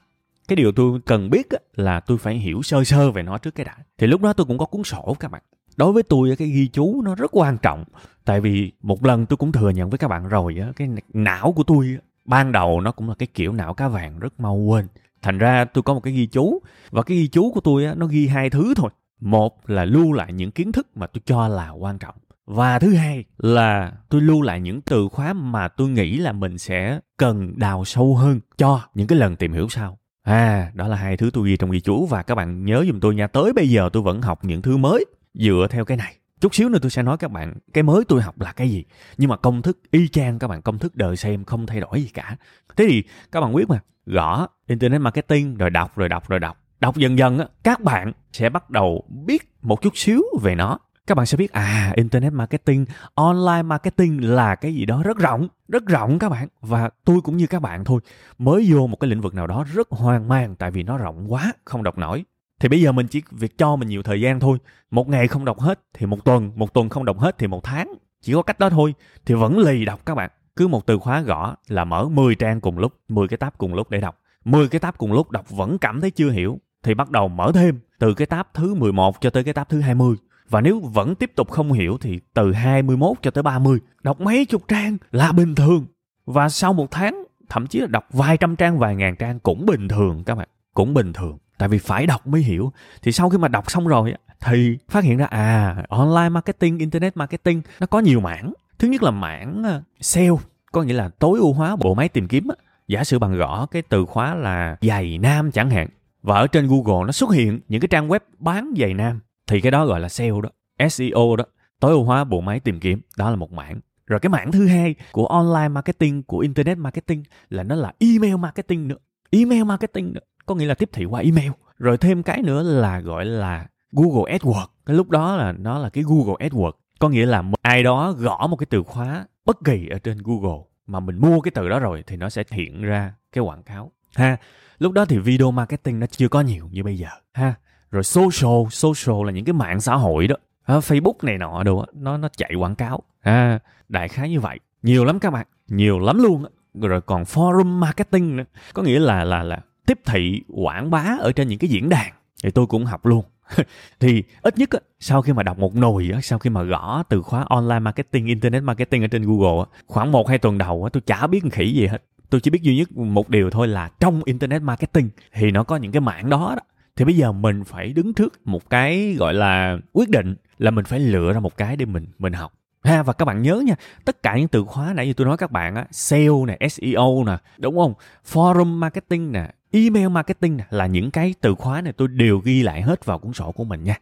cái 0.48 0.56
điều 0.56 0.72
tôi 0.72 1.00
cần 1.06 1.30
biết 1.30 1.48
là 1.76 2.00
tôi 2.00 2.18
phải 2.18 2.36
hiểu 2.36 2.62
sơ 2.62 2.84
sơ 2.84 3.12
về 3.12 3.24
nó 3.24 3.38
trước 3.38 3.56
cái 3.56 3.66
đã. 3.66 3.78
Thì 3.98 4.08
lúc 4.08 4.22
đó 4.22 4.34
tôi 4.34 4.46
cũng 4.46 4.58
có 4.58 4.66
cuốn 4.66 4.84
sổ 4.84 5.16
các 5.20 5.32
bạn. 5.32 5.42
Đối 5.78 5.94
với 5.94 6.04
tôi 6.04 6.36
cái 6.38 6.48
ghi 6.48 6.68
chú 6.68 7.02
nó 7.02 7.16
rất 7.16 7.32
quan 7.34 7.58
trọng. 7.58 7.84
Tại 8.26 8.42
vì 8.42 8.72
một 8.82 9.06
lần 9.06 9.26
tôi 9.26 9.38
cũng 9.38 9.52
thừa 9.52 9.70
nhận 9.70 9.90
với 9.90 9.98
các 9.98 10.08
bạn 10.08 10.28
rồi 10.28 10.58
cái 10.76 10.90
não 11.14 11.52
của 11.52 11.64
tôi 11.64 11.98
ban 12.26 12.52
đầu 12.52 12.82
nó 12.82 12.92
cũng 12.92 13.10
là 13.10 13.16
cái 13.16 13.28
kiểu 13.34 13.54
não 13.54 13.74
cá 13.74 13.88
vàng 13.88 14.20
rất 14.20 14.40
mau 14.40 14.56
quên. 14.56 14.88
Thành 15.22 15.38
ra 15.38 15.66
tôi 15.66 15.82
có 15.84 15.94
một 15.94 16.00
cái 16.00 16.14
ghi 16.14 16.28
chú, 16.28 16.60
và 16.90 17.04
cái 17.04 17.18
ghi 17.18 17.28
chú 17.28 17.52
của 17.52 17.62
tôi 17.62 17.88
nó 17.96 18.06
ghi 18.06 18.28
hai 18.28 18.50
thứ 18.50 18.74
thôi. 18.78 18.90
Một 19.20 19.70
là 19.70 19.86
lưu 19.86 20.14
lại 20.14 20.34
những 20.34 20.52
kiến 20.52 20.72
thức 20.72 20.88
mà 20.96 21.08
tôi 21.08 21.22
cho 21.26 21.48
là 21.48 21.70
quan 21.70 21.98
trọng, 21.98 22.16
và 22.46 22.80
thứ 22.80 22.94
hai 22.94 23.24
là 23.38 23.94
tôi 24.10 24.22
lưu 24.22 24.42
lại 24.42 24.62
những 24.62 24.82
từ 24.82 25.08
khóa 25.12 25.34
mà 25.34 25.68
tôi 25.68 25.90
nghĩ 25.90 26.18
là 26.18 26.32
mình 26.32 26.58
sẽ 26.58 27.00
cần 27.18 27.60
đào 27.60 27.86
sâu 27.86 28.16
hơn 28.16 28.40
cho 28.58 28.82
những 28.94 29.08
cái 29.08 29.20
lần 29.20 29.36
tìm 29.36 29.54
hiểu 29.54 29.68
sau. 29.70 29.98
À, 30.28 30.72
đó 30.74 30.88
là 30.88 30.96
hai 30.96 31.18
thứ 31.18 31.30
tôi 31.34 31.50
ghi 31.50 31.58
trong 31.58 31.72
ghi 31.72 31.80
chú 31.80 32.06
và 32.06 32.24
các 32.24 32.36
bạn 32.36 32.66
nhớ 32.66 32.84
giùm 32.88 33.00
tôi 33.00 33.16
nha, 33.16 33.28
tới 33.28 33.54
bây 33.54 33.70
giờ 33.70 33.90
tôi 33.94 34.04
vẫn 34.04 34.22
học 34.22 34.40
những 34.46 34.62
thứ 34.62 34.78
mới 34.78 35.06
dựa 35.34 35.68
theo 35.70 35.86
cái 35.86 35.98
này. 35.98 36.16
Chút 36.40 36.56
xíu 36.56 36.70
nữa 36.70 36.80
tôi 36.82 36.92
sẽ 36.92 37.04
nói 37.04 37.18
các 37.18 37.32
bạn 37.32 37.54
cái 37.74 37.84
mới 37.84 38.04
tôi 38.08 38.22
học 38.22 38.42
là 38.42 38.52
cái 38.52 38.70
gì. 38.70 38.84
Nhưng 39.18 39.30
mà 39.30 39.38
công 39.38 39.62
thức 39.62 39.80
y 39.92 40.08
chang 40.08 40.40
các 40.40 40.48
bạn 40.48 40.62
công 40.62 40.80
thức 40.80 40.96
đời 40.96 41.18
xem 41.18 41.44
không 41.44 41.66
thay 41.66 41.80
đổi 41.80 42.02
gì 42.02 42.10
cả. 42.14 42.38
Thế 42.76 42.86
thì 42.90 43.04
các 43.32 43.42
bạn 43.42 43.56
biết 43.56 43.70
mà, 43.70 43.80
gõ 44.06 44.48
internet 44.68 45.02
marketing 45.02 45.58
rồi 45.58 45.70
đọc 45.70 45.98
rồi 45.98 46.10
đọc 46.10 46.30
rồi 46.30 46.40
đọc. 46.40 46.58
Đọc 46.80 46.98
dần 46.98 47.18
dần 47.18 47.40
á, 47.40 47.46
các 47.64 47.82
bạn 47.82 48.12
sẽ 48.32 48.50
bắt 48.50 48.70
đầu 48.70 49.04
biết 49.26 49.52
một 49.62 49.82
chút 49.82 49.98
xíu 49.98 50.22
về 50.42 50.56
nó 50.56 50.80
các 51.08 51.16
bạn 51.16 51.26
sẽ 51.26 51.38
biết 51.38 51.52
à 51.52 51.94
internet 51.96 52.34
marketing, 52.34 52.86
online 53.16 53.62
marketing 53.62 54.36
là 54.36 54.56
cái 54.56 54.74
gì 54.74 54.86
đó 54.86 55.04
rất 55.04 55.18
rộng 55.18 55.48
rất 55.68 55.86
rộng 55.86 56.20
các 56.20 56.30
bạn. 56.30 56.48
Và 56.62 56.90
tôi 57.06 57.22
cũng 57.22 57.38
như 57.38 57.48
các 57.48 57.62
bạn 57.62 57.84
thôi, 57.84 58.02
mới 58.38 58.68
vô 58.70 58.88
một 58.88 59.00
cái 59.00 59.10
lĩnh 59.10 59.22
vực 59.22 59.34
nào 59.34 59.48
đó 59.48 59.66
rất 59.74 59.88
hoang 59.90 60.28
mang 60.28 60.56
tại 60.56 60.72
vì 60.72 60.84
nó 60.84 60.98
rộng 60.98 61.32
quá, 61.34 61.54
không 61.66 61.84
đọc 61.84 61.98
nổi. 61.98 62.26
Thì 62.60 62.70
bây 62.70 62.82
giờ 62.82 62.92
mình 62.92 63.08
chỉ 63.08 63.22
việc 63.32 63.58
cho 63.58 63.76
mình 63.76 63.88
nhiều 63.88 64.04
thời 64.04 64.22
gian 64.22 64.40
thôi. 64.40 64.58
Một 64.92 65.10
ngày 65.10 65.28
không 65.28 65.46
đọc 65.46 65.60
hết 65.60 65.80
thì 65.94 66.06
một 66.06 66.26
tuần 66.26 66.52
một 66.56 66.74
tuần 66.74 66.90
không 66.90 67.06
đọc 67.06 67.20
hết 67.20 67.38
thì 67.38 67.48
một 67.48 67.64
tháng. 67.64 67.94
Chỉ 68.22 68.34
có 68.34 68.42
cách 68.42 68.60
đó 68.60 68.70
thôi, 68.70 68.94
thì 69.26 69.34
vẫn 69.36 69.58
lì 69.60 69.86
đọc 69.86 70.06
các 70.06 70.16
bạn. 70.16 70.30
Cứ 70.56 70.68
một 70.68 70.86
từ 70.86 71.00
khóa 71.00 71.22
gõ 71.22 71.56
là 71.68 71.86
mở 71.86 72.10
10 72.10 72.36
trang 72.36 72.62
cùng 72.62 72.78
lúc 72.78 72.94
10 73.08 73.28
cái 73.28 73.38
tab 73.38 73.54
cùng 73.58 73.74
lúc 73.74 73.90
để 73.90 74.02
đọc. 74.02 74.20
10 74.46 74.68
cái 74.68 74.80
tab 74.80 74.96
cùng 74.98 75.14
lúc 75.14 75.32
đọc 75.32 75.50
vẫn 75.50 75.78
cảm 75.78 76.02
thấy 76.02 76.12
chưa 76.12 76.30
hiểu, 76.30 76.60
thì 76.84 76.94
bắt 76.94 77.10
đầu 77.10 77.28
mở 77.28 77.52
thêm 77.54 77.80
từ 78.00 78.14
cái 78.14 78.28
tab 78.28 78.46
thứ 78.54 78.76
11 78.76 79.22
cho 79.22 79.30
tới 79.30 79.44
cái 79.44 79.54
tab 79.54 79.68
thứ 79.70 79.82
20 79.82 80.16
và 80.50 80.62
nếu 80.62 80.80
vẫn 80.80 81.16
tiếp 81.16 81.32
tục 81.36 81.52
không 81.52 81.72
hiểu 81.72 81.98
thì 82.02 82.20
từ 82.34 82.54
21 82.54 83.18
cho 83.22 83.32
tới 83.32 83.44
30, 83.44 83.80
đọc 84.04 84.22
mấy 84.22 84.46
chục 84.46 84.62
trang 84.68 84.98
là 85.12 85.32
bình 85.32 85.56
thường. 85.56 85.86
Và 86.26 86.50
sau 86.50 86.74
một 86.74 86.92
tháng, 86.92 87.24
thậm 87.50 87.68
chí 87.68 87.80
là 87.80 87.88
đọc 87.88 88.08
vài 88.10 88.38
trăm 88.38 88.56
trang, 88.56 88.80
vài 88.80 88.96
ngàn 88.96 89.16
trang 89.16 89.40
cũng 89.40 89.66
bình 89.66 89.88
thường 89.88 90.24
các 90.24 90.36
bạn. 90.36 90.48
Cũng 90.74 90.94
bình 90.94 91.14
thường. 91.14 91.38
Tại 91.58 91.70
vì 91.70 91.78
phải 91.78 92.08
đọc 92.08 92.28
mới 92.28 92.42
hiểu. 92.42 92.72
Thì 93.02 93.12
sau 93.12 93.30
khi 93.30 93.38
mà 93.38 93.48
đọc 93.48 93.72
xong 93.72 93.88
rồi 93.88 94.14
thì 94.42 94.78
phát 94.90 95.04
hiện 95.04 95.18
ra 95.18 95.26
à 95.26 95.84
online 95.90 96.30
marketing, 96.30 96.78
internet 96.78 97.18
marketing 97.18 97.62
nó 97.80 97.88
có 97.88 98.00
nhiều 98.00 98.20
mảng. 98.20 98.54
Thứ 98.80 98.88
nhất 98.88 99.04
là 99.04 99.12
mảng 99.12 99.64
ờ, 99.64 99.82
sale, 100.00 100.26
SEO, 100.26 100.40
có 100.72 100.84
nghĩa 100.84 100.94
là 100.94 101.10
tối 101.10 101.40
ưu 101.40 101.54
hóa 101.54 101.76
bộ 101.76 101.94
máy 101.94 102.10
tìm 102.10 102.28
kiếm. 102.28 102.48
Giả 102.88 103.04
sử 103.04 103.20
bằng 103.20 103.38
gõ 103.38 103.66
cái 103.66 103.82
từ 103.82 104.06
khóa 104.06 104.36
là 104.36 104.78
giày 104.82 105.18
nam 105.18 105.52
chẳng 105.52 105.70
hạn. 105.70 105.88
Và 106.22 106.36
ở 106.36 106.48
trên 106.48 106.68
Google 106.68 107.06
nó 107.06 107.12
xuất 107.12 107.32
hiện 107.34 107.60
những 107.68 107.82
cái 107.82 107.88
trang 107.88 108.10
web 108.10 108.20
bán 108.40 108.74
giày 108.78 108.94
nam 108.94 109.20
thì 109.48 109.62
cái 109.62 109.72
đó 109.72 109.86
gọi 109.86 110.00
là 110.00 110.10
SEO 110.10 110.42
đó 110.42 110.50
SEO 110.90 111.36
đó, 111.36 111.46
tối 111.80 111.92
ưu 111.92 112.04
hóa 112.04 112.24
bộ 112.24 112.42
máy 112.42 112.60
tìm 112.60 112.80
kiếm, 112.80 113.02
đó 113.18 113.30
là 113.30 113.36
một 113.36 113.52
mảng. 113.52 113.80
Rồi 114.08 114.20
cái 114.20 114.30
mảng 114.30 114.52
thứ 114.52 114.68
hai 114.68 114.96
của 115.12 115.26
online 115.26 115.68
marketing, 115.68 116.24
của 116.24 116.40
internet 116.40 116.78
marketing 116.78 117.24
là 117.50 117.64
nó 117.64 117.76
là 117.76 117.94
email 118.00 118.36
marketing 118.36 118.88
nữa. 118.88 118.98
Email 119.32 119.64
marketing 119.64 120.14
nữa 120.14 120.22
có 120.46 120.56
nghĩa 120.56 120.66
là 120.66 120.74
tiếp 120.74 120.90
thị 120.94 121.06
qua 121.06 121.22
email. 121.22 121.52
Rồi 121.78 121.98
thêm 121.98 122.24
cái 122.24 122.42
nữa 122.42 122.64
là 122.64 123.00
gọi 123.00 123.26
là 123.26 123.68
Google 123.92 124.38
AdWords. 124.38 124.68
Cái 124.86 124.96
lúc 124.96 125.10
đó 125.10 125.36
là 125.36 125.52
nó 125.52 125.80
là 125.80 125.90
cái 125.90 126.04
Google 126.08 126.48
AdWords. 126.48 126.72
Có 127.00 127.10
nghĩa 127.10 127.26
là 127.26 127.44
ai 127.62 127.84
đó 127.84 128.12
gõ 128.12 128.48
một 128.50 128.56
cái 128.56 128.68
từ 128.70 128.84
khóa 128.84 129.26
bất 129.46 129.58
kỳ 129.66 129.88
ở 129.88 130.00
trên 130.00 130.18
Google 130.24 130.64
mà 130.88 131.00
mình 131.00 131.22
mua 131.22 131.42
cái 131.42 131.52
từ 131.56 131.70
đó 131.70 131.80
rồi 131.80 132.04
thì 132.08 132.18
nó 132.18 132.30
sẽ 132.30 132.44
hiện 132.52 132.82
ra 132.82 133.14
cái 133.32 133.44
quảng 133.44 133.64
cáo. 133.64 133.92
Ha, 134.16 134.38
lúc 134.78 134.92
đó 134.92 135.06
thì 135.06 135.18
video 135.18 135.52
marketing 135.52 136.00
nó 136.00 136.08
chưa 136.08 136.28
có 136.28 136.42
nhiều 136.42 136.70
như 136.72 136.84
bây 136.84 136.98
giờ. 136.98 137.10
Ha 137.34 137.54
rồi 137.92 138.04
social 138.04 138.70
social 138.70 139.26
là 139.26 139.32
những 139.32 139.46
cái 139.46 139.54
mạng 139.54 139.82
xã 139.82 139.96
hội 139.96 140.28
đó. 140.28 140.36
À, 140.66 140.76
facebook 140.76 141.14
này 141.22 141.38
nọ 141.38 141.64
đồ 141.64 141.86
nó 141.94 142.18
nó 142.18 142.28
chạy 142.38 142.54
quảng 142.56 142.76
cáo. 142.76 143.04
À, 143.22 143.60
đại 143.90 144.08
khái 144.08 144.30
như 144.30 144.40
vậy. 144.40 144.60
Nhiều 144.84 145.06
lắm 145.06 145.20
các 145.20 145.32
bạn 145.32 145.48
nhiều 145.68 146.00
lắm 146.00 146.24
luôn 146.24 146.46
rồi 146.74 147.02
còn 147.02 147.24
forum 147.24 147.66
marketing 147.66 148.38
nữa. 148.38 148.44
Có 148.74 148.84
nghĩa 148.84 149.00
là 149.00 149.24
là 149.24 149.44
là 149.44 149.60
tiếp 149.86 150.00
thị 150.06 150.42
quảng 150.48 150.92
bá 150.92 151.18
ở 151.20 151.32
trên 151.32 151.48
những 151.48 151.60
cái 151.60 151.70
diễn 151.70 151.90
đàn. 151.90 152.14
Thì 152.44 152.52
tôi 152.52 152.68
cũng 152.68 152.86
học 152.86 153.06
luôn. 153.06 153.26
Thì 154.00 154.24
ít 154.42 154.58
nhất 154.58 154.70
sau 155.00 155.22
khi 155.22 155.34
mà 155.34 155.44
đọc 155.44 155.60
một 155.60 155.76
nồi 155.76 156.12
sau 156.24 156.40
khi 156.40 156.50
mà 156.50 156.64
gõ 156.64 157.04
từ 157.10 157.22
khóa 157.22 157.46
online 157.50 157.80
marketing 157.80 158.26
internet 158.26 158.64
marketing 158.64 159.02
ở 159.02 159.08
trên 159.08 159.22
google 159.22 159.66
khoảng 159.88 160.12
một 160.12 160.30
hai 160.30 160.38
tuần 160.38 160.58
đầu 160.58 160.90
tôi 160.94 161.02
chả 161.02 161.28
biết 161.28 161.44
khỉ 161.52 161.74
gì 161.74 161.88
hết. 161.88 162.04
Tôi 162.30 162.42
chỉ 162.42 162.52
biết 162.52 162.62
duy 162.62 162.78
nhất 162.78 162.98
một 162.98 163.30
điều 163.30 163.50
thôi 163.50 163.68
là 163.68 163.90
trong 164.00 164.22
internet 164.26 164.62
marketing 164.62 165.10
thì 165.34 165.52
nó 165.52 165.64
có 165.64 165.76
những 165.76 165.92
cái 165.92 166.02
mảng 166.02 166.30
đó 166.30 166.56
đó 166.56 166.62
thì 166.98 167.06
bây 167.06 167.16
giờ 167.16 167.32
mình 167.32 167.64
phải 167.64 167.94
đứng 167.94 168.14
trước 168.14 168.48
một 168.48 168.70
cái 168.70 169.16
gọi 169.20 169.34
là 169.34 169.78
quyết 169.94 170.10
định 170.10 170.36
là 170.58 170.72
mình 170.72 170.86
phải 170.86 171.00
lựa 171.00 171.34
ra 171.34 171.40
một 171.40 171.58
cái 171.58 171.76
để 171.76 171.86
mình 171.86 172.08
mình 172.20 172.34
học. 172.34 172.54
Ha, 172.84 173.04
và 173.04 173.14
các 173.14 173.26
bạn 173.26 173.42
nhớ 173.42 173.56
nha, 173.66 173.76
tất 174.06 174.24
cả 174.24 174.38
những 174.38 174.48
từ 174.48 174.64
khóa 174.64 174.94
nãy 174.94 175.08
như 175.08 175.14
tôi 175.14 175.28
nói 175.28 175.38
các 175.38 175.52
bạn 175.52 175.76
á, 175.76 175.86
sale 175.92 176.46
nè 176.48 176.68
seo 176.70 177.24
nè, 177.28 177.38
đúng 177.58 177.78
không? 177.78 177.94
Forum 178.32 178.66
marketing 178.66 179.32
nè, 179.32 179.50
email 179.72 180.08
marketing 180.08 180.58
nè, 180.58 180.64
là 180.70 180.86
những 180.86 181.12
cái 181.12 181.34
từ 181.42 181.56
khóa 181.56 181.82
này 181.82 181.94
tôi 181.94 182.08
đều 182.08 182.40
ghi 182.40 182.64
lại 182.64 182.82
hết 182.82 183.06
vào 183.06 183.20
cuốn 183.20 183.34
sổ 183.34 183.52
của 183.52 183.64
mình 183.64 183.84
nha. 183.84 183.96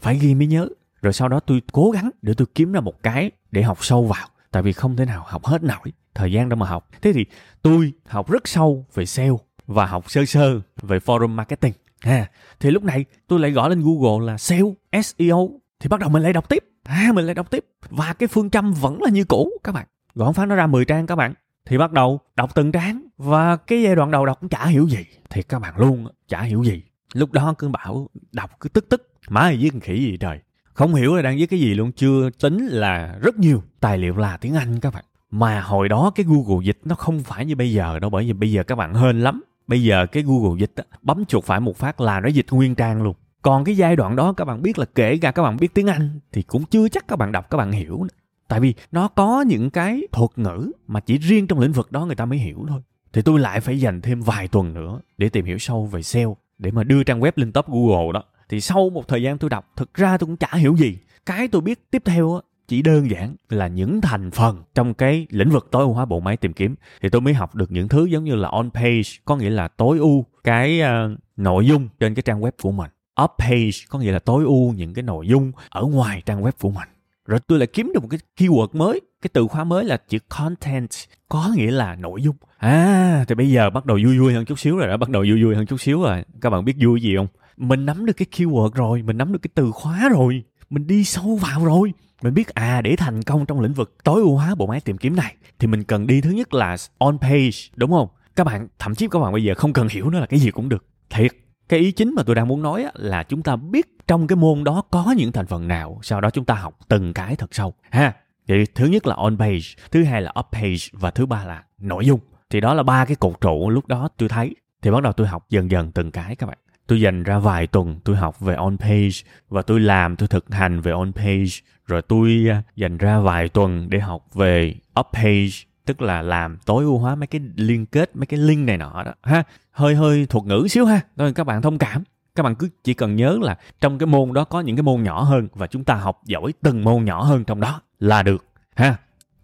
Phải 0.00 0.18
ghi 0.18 0.34
mới 0.34 0.46
nhớ, 0.46 0.68
rồi 1.02 1.12
sau 1.12 1.28
đó 1.28 1.40
tôi 1.40 1.62
cố 1.72 1.90
gắng 1.90 2.10
để 2.22 2.34
tôi 2.36 2.46
kiếm 2.54 2.72
ra 2.72 2.80
một 2.80 3.02
cái 3.02 3.30
để 3.50 3.62
học 3.62 3.84
sâu 3.84 4.04
vào, 4.04 4.28
tại 4.50 4.62
vì 4.62 4.72
không 4.72 4.96
thể 4.96 5.04
nào 5.04 5.24
học 5.26 5.44
hết 5.44 5.62
nổi, 5.62 5.92
thời 6.14 6.32
gian 6.32 6.48
đâu 6.48 6.56
mà 6.56 6.66
học. 6.66 6.88
Thế 7.02 7.12
thì 7.12 7.26
tôi 7.62 7.92
học 8.06 8.30
rất 8.30 8.48
sâu 8.48 8.86
về 8.94 9.06
sale 9.06 9.30
và 9.66 9.86
học 9.86 10.10
sơ 10.10 10.24
sơ 10.24 10.60
về 10.82 10.98
forum 10.98 11.28
marketing 11.28 11.72
ha 12.00 12.26
thì 12.60 12.70
lúc 12.70 12.84
này 12.84 13.04
tôi 13.26 13.40
lại 13.40 13.50
gõ 13.50 13.68
lên 13.68 13.82
google 13.84 14.26
là 14.26 14.38
SEO, 14.38 14.74
seo 15.02 15.50
thì 15.80 15.88
bắt 15.88 16.00
đầu 16.00 16.10
mình 16.10 16.22
lại 16.22 16.32
đọc 16.32 16.48
tiếp. 16.48 16.64
À 16.84 17.10
mình 17.14 17.24
lại 17.24 17.34
đọc 17.34 17.50
tiếp. 17.50 17.64
Và 17.90 18.12
cái 18.12 18.28
phương 18.28 18.50
châm 18.50 18.72
vẫn 18.72 19.02
là 19.02 19.10
như 19.10 19.24
cũ 19.24 19.50
các 19.64 19.72
bạn. 19.72 19.86
Gõ 20.14 20.32
phát 20.32 20.48
nó 20.48 20.54
ra 20.54 20.66
10 20.66 20.84
trang 20.84 21.06
các 21.06 21.16
bạn. 21.16 21.34
Thì 21.66 21.78
bắt 21.78 21.92
đầu 21.92 22.20
đọc 22.36 22.54
từng 22.54 22.72
trang. 22.72 23.02
Và 23.18 23.56
cái 23.56 23.82
giai 23.82 23.96
đoạn 23.96 24.10
đầu 24.10 24.26
đọc 24.26 24.40
cũng 24.40 24.48
chả 24.48 24.66
hiểu 24.66 24.88
gì. 24.88 25.06
Thì 25.30 25.42
các 25.42 25.58
bạn 25.58 25.74
luôn 25.76 26.06
chả 26.28 26.42
hiểu 26.42 26.62
gì. 26.62 26.82
Lúc 27.14 27.32
đó 27.32 27.54
cứ 27.58 27.68
bảo 27.68 28.08
đọc 28.32 28.50
cứ 28.60 28.68
tức 28.68 28.88
tức. 28.88 29.10
Má 29.28 29.52
viết 29.58 29.70
khỉ 29.82 30.04
gì 30.04 30.16
trời. 30.16 30.38
Không 30.64 30.94
hiểu 30.94 31.16
là 31.16 31.22
đang 31.22 31.36
viết 31.36 31.46
cái 31.46 31.60
gì 31.60 31.74
luôn. 31.74 31.92
Chưa 31.92 32.30
tính 32.30 32.66
là 32.66 33.18
rất 33.22 33.38
nhiều 33.38 33.62
tài 33.80 33.98
liệu 33.98 34.16
là 34.16 34.36
tiếng 34.36 34.54
anh 34.54 34.80
các 34.80 34.94
bạn. 34.94 35.04
Mà 35.30 35.60
hồi 35.60 35.88
đó 35.88 36.12
cái 36.14 36.26
google 36.28 36.66
dịch 36.66 36.78
nó 36.84 36.94
không 36.94 37.20
phải 37.20 37.46
như 37.46 37.56
bây 37.56 37.72
giờ 37.72 37.98
đâu. 37.98 38.10
Bởi 38.10 38.24
vì 38.24 38.32
bây 38.32 38.52
giờ 38.52 38.62
các 38.62 38.74
bạn 38.74 38.94
hên 38.94 39.20
lắm 39.20 39.42
bây 39.70 39.82
giờ 39.82 40.06
cái 40.06 40.22
google 40.22 40.60
dịch 40.60 40.72
á, 40.76 40.84
bấm 41.02 41.24
chuột 41.24 41.44
phải 41.44 41.60
một 41.60 41.76
phát 41.76 42.00
là 42.00 42.20
nó 42.20 42.28
dịch 42.28 42.46
nguyên 42.50 42.74
trang 42.74 43.02
luôn. 43.02 43.14
Còn 43.42 43.64
cái 43.64 43.76
giai 43.76 43.96
đoạn 43.96 44.16
đó 44.16 44.32
các 44.32 44.44
bạn 44.44 44.62
biết 44.62 44.78
là 44.78 44.84
kể 44.94 45.18
cả 45.18 45.30
các 45.30 45.42
bạn 45.42 45.56
biết 45.56 45.74
tiếng 45.74 45.86
anh 45.86 46.20
thì 46.32 46.42
cũng 46.42 46.64
chưa 46.64 46.88
chắc 46.88 47.08
các 47.08 47.16
bạn 47.16 47.32
đọc 47.32 47.50
các 47.50 47.58
bạn 47.58 47.72
hiểu 47.72 48.02
nữa. 48.02 48.14
Tại 48.48 48.60
vì 48.60 48.74
nó 48.92 49.08
có 49.08 49.42
những 49.42 49.70
cái 49.70 50.02
thuật 50.12 50.30
ngữ 50.36 50.72
mà 50.86 51.00
chỉ 51.00 51.18
riêng 51.18 51.46
trong 51.46 51.58
lĩnh 51.58 51.72
vực 51.72 51.92
đó 51.92 52.06
người 52.06 52.16
ta 52.16 52.24
mới 52.24 52.38
hiểu 52.38 52.64
thôi. 52.68 52.80
Thì 53.12 53.22
tôi 53.22 53.40
lại 53.40 53.60
phải 53.60 53.80
dành 53.80 54.00
thêm 54.00 54.20
vài 54.20 54.48
tuần 54.48 54.74
nữa 54.74 55.00
để 55.18 55.28
tìm 55.28 55.44
hiểu 55.44 55.58
sâu 55.58 55.86
về 55.86 56.02
SEO 56.02 56.36
để 56.58 56.70
mà 56.70 56.84
đưa 56.84 57.02
trang 57.02 57.20
web 57.20 57.32
lên 57.36 57.52
top 57.52 57.66
Google 57.68 58.12
đó. 58.14 58.22
Thì 58.48 58.60
sau 58.60 58.90
một 58.90 59.08
thời 59.08 59.22
gian 59.22 59.38
tôi 59.38 59.50
đọc 59.50 59.72
thực 59.76 59.94
ra 59.94 60.18
tôi 60.18 60.26
cũng 60.26 60.36
chả 60.36 60.50
hiểu 60.52 60.76
gì. 60.76 60.98
Cái 61.26 61.48
tôi 61.48 61.62
biết 61.62 61.90
tiếp 61.90 62.02
theo 62.04 62.40
chỉ 62.70 62.82
đơn 62.82 63.10
giản 63.10 63.34
là 63.48 63.66
những 63.66 64.00
thành 64.00 64.30
phần 64.30 64.62
trong 64.74 64.94
cái 64.94 65.26
lĩnh 65.30 65.50
vực 65.50 65.68
tối 65.70 65.82
ưu 65.82 65.92
hóa 65.92 66.04
bộ 66.04 66.20
máy 66.20 66.36
tìm 66.36 66.52
kiếm. 66.52 66.74
Thì 67.02 67.08
tôi 67.08 67.20
mới 67.20 67.34
học 67.34 67.54
được 67.54 67.70
những 67.70 67.88
thứ 67.88 68.04
giống 68.04 68.24
như 68.24 68.34
là 68.34 68.48
on 68.48 68.70
page 68.70 69.02
có 69.24 69.36
nghĩa 69.36 69.50
là 69.50 69.68
tối 69.68 69.98
ưu 69.98 70.24
cái 70.44 70.80
uh, 70.82 71.18
nội 71.36 71.66
dung 71.66 71.88
trên 72.00 72.14
cái 72.14 72.22
trang 72.22 72.40
web 72.40 72.50
của 72.62 72.72
mình. 72.72 72.90
Off 73.16 73.28
page 73.38 73.70
có 73.88 73.98
nghĩa 73.98 74.12
là 74.12 74.18
tối 74.18 74.44
ưu 74.44 74.72
những 74.72 74.94
cái 74.94 75.02
nội 75.02 75.28
dung 75.28 75.52
ở 75.68 75.82
ngoài 75.82 76.22
trang 76.26 76.42
web 76.42 76.52
của 76.60 76.70
mình. 76.70 76.88
Rồi 77.26 77.40
tôi 77.46 77.58
lại 77.58 77.66
kiếm 77.66 77.90
được 77.94 78.02
một 78.02 78.08
cái 78.10 78.20
keyword 78.36 78.68
mới 78.72 79.00
cái 79.22 79.30
từ 79.32 79.46
khóa 79.46 79.64
mới 79.64 79.84
là 79.84 79.96
chữ 80.08 80.18
content 80.28 80.88
có 81.28 81.52
nghĩa 81.56 81.70
là 81.70 81.94
nội 81.94 82.22
dung. 82.22 82.36
À 82.58 83.24
thì 83.28 83.34
bây 83.34 83.50
giờ 83.50 83.70
bắt 83.70 83.86
đầu 83.86 83.98
vui 84.04 84.18
vui 84.18 84.32
hơn 84.32 84.44
chút 84.44 84.58
xíu 84.58 84.76
rồi 84.76 84.88
đã 84.88 84.96
bắt 84.96 85.08
đầu 85.08 85.24
vui 85.28 85.44
vui 85.44 85.54
hơn 85.54 85.66
chút 85.66 85.80
xíu 85.80 86.02
rồi. 86.02 86.24
Các 86.40 86.50
bạn 86.50 86.64
biết 86.64 86.74
vui 86.80 87.00
gì 87.00 87.16
không? 87.16 87.26
Mình 87.56 87.86
nắm 87.86 88.06
được 88.06 88.16
cái 88.16 88.26
keyword 88.36 88.70
rồi 88.70 89.02
mình 89.02 89.18
nắm 89.18 89.32
được 89.32 89.42
cái 89.42 89.50
từ 89.54 89.70
khóa 89.70 90.08
rồi 90.08 90.44
mình 90.70 90.86
đi 90.86 91.04
sâu 91.04 91.36
vào 91.36 91.64
rồi. 91.64 91.92
Mình 92.22 92.34
biết 92.34 92.54
à 92.54 92.80
để 92.80 92.96
thành 92.96 93.22
công 93.22 93.46
trong 93.46 93.60
lĩnh 93.60 93.72
vực 93.72 93.96
tối 94.04 94.20
ưu 94.20 94.36
hóa 94.36 94.54
bộ 94.54 94.66
máy 94.66 94.80
tìm 94.80 94.98
kiếm 94.98 95.16
này, 95.16 95.34
thì 95.58 95.66
mình 95.66 95.84
cần 95.84 96.06
đi 96.06 96.20
thứ 96.20 96.30
nhất 96.30 96.54
là 96.54 96.76
on 96.98 97.18
page, 97.18 97.50
đúng 97.76 97.90
không? 97.90 98.08
Các 98.36 98.44
bạn, 98.44 98.68
thậm 98.78 98.94
chí 98.94 99.08
các 99.10 99.18
bạn 99.18 99.32
bây 99.32 99.44
giờ 99.44 99.54
không 99.54 99.72
cần 99.72 99.88
hiểu 99.90 100.10
nó 100.10 100.20
là 100.20 100.26
cái 100.26 100.40
gì 100.40 100.50
cũng 100.50 100.68
được. 100.68 100.84
Thiệt, 101.10 101.30
cái 101.68 101.80
ý 101.80 101.92
chính 101.92 102.14
mà 102.14 102.22
tôi 102.22 102.34
đang 102.34 102.48
muốn 102.48 102.62
nói 102.62 102.86
là 102.94 103.22
chúng 103.22 103.42
ta 103.42 103.56
biết 103.56 103.86
trong 104.06 104.26
cái 104.26 104.36
môn 104.36 104.64
đó 104.64 104.82
có 104.90 105.14
những 105.16 105.32
thành 105.32 105.46
phần 105.46 105.68
nào, 105.68 105.98
sau 106.02 106.20
đó 106.20 106.30
chúng 106.30 106.44
ta 106.44 106.54
học 106.54 106.78
từng 106.88 107.14
cái 107.14 107.36
thật 107.36 107.54
sâu, 107.54 107.74
ha. 107.90 108.12
Thì 108.48 108.66
thứ 108.74 108.86
nhất 108.86 109.06
là 109.06 109.14
on 109.14 109.38
page, 109.38 109.60
thứ 109.90 110.04
hai 110.04 110.22
là 110.22 110.32
off 110.34 110.42
page, 110.52 110.86
và 110.92 111.10
thứ 111.10 111.26
ba 111.26 111.44
là 111.44 111.64
nội 111.78 112.06
dung. 112.06 112.20
Thì 112.50 112.60
đó 112.60 112.74
là 112.74 112.82
ba 112.82 113.04
cái 113.04 113.16
cột 113.16 113.40
trụ 113.40 113.70
lúc 113.70 113.86
đó 113.86 114.08
tôi 114.16 114.28
thấy. 114.28 114.54
Thì 114.82 114.90
bắt 114.90 115.02
đầu 115.02 115.12
tôi 115.12 115.26
học 115.26 115.46
dần 115.50 115.70
dần 115.70 115.92
từng 115.92 116.10
cái 116.10 116.36
các 116.36 116.46
bạn 116.46 116.58
tôi 116.90 117.00
dành 117.00 117.22
ra 117.22 117.38
vài 117.38 117.66
tuần 117.66 118.00
tôi 118.04 118.16
học 118.16 118.40
về 118.40 118.54
on 118.54 118.78
page 118.78 119.10
và 119.48 119.62
tôi 119.62 119.80
làm, 119.80 120.16
tôi 120.16 120.28
thực 120.28 120.54
hành 120.54 120.80
về 120.80 120.92
on 120.92 121.12
page. 121.12 121.50
Rồi 121.86 122.02
tôi 122.02 122.46
à, 122.50 122.62
dành 122.76 122.98
ra 122.98 123.18
vài 123.18 123.48
tuần 123.48 123.90
để 123.90 123.98
học 123.98 124.34
về 124.34 124.74
off 124.94 125.04
page, 125.12 125.50
tức 125.84 126.02
là 126.02 126.22
làm 126.22 126.58
tối 126.66 126.84
ưu 126.84 126.98
hóa 126.98 127.14
mấy 127.14 127.26
cái 127.26 127.40
liên 127.56 127.86
kết, 127.86 128.16
mấy 128.16 128.26
cái 128.26 128.40
link 128.40 128.66
này 128.66 128.76
nọ 128.76 129.02
đó, 129.02 129.12
ha. 129.22 129.42
Hơi 129.72 129.94
hơi 129.94 130.26
thuật 130.26 130.44
ngữ 130.44 130.66
xíu 130.70 130.84
ha. 130.84 131.00
Nên 131.16 131.34
các 131.34 131.44
bạn 131.44 131.62
thông 131.62 131.78
cảm. 131.78 132.02
Các 132.34 132.42
bạn 132.42 132.54
cứ 132.54 132.68
chỉ 132.84 132.94
cần 132.94 133.16
nhớ 133.16 133.38
là 133.42 133.56
trong 133.80 133.98
cái 133.98 134.06
môn 134.06 134.32
đó 134.32 134.44
có 134.44 134.60
những 134.60 134.76
cái 134.76 134.82
môn 134.82 135.02
nhỏ 135.02 135.22
hơn 135.22 135.48
và 135.54 135.66
chúng 135.66 135.84
ta 135.84 135.94
học 135.94 136.20
giỏi 136.26 136.52
từng 136.62 136.84
môn 136.84 137.04
nhỏ 137.04 137.22
hơn 137.22 137.44
trong 137.44 137.60
đó 137.60 137.80
là 137.98 138.22
được, 138.22 138.44
ha. 138.76 138.96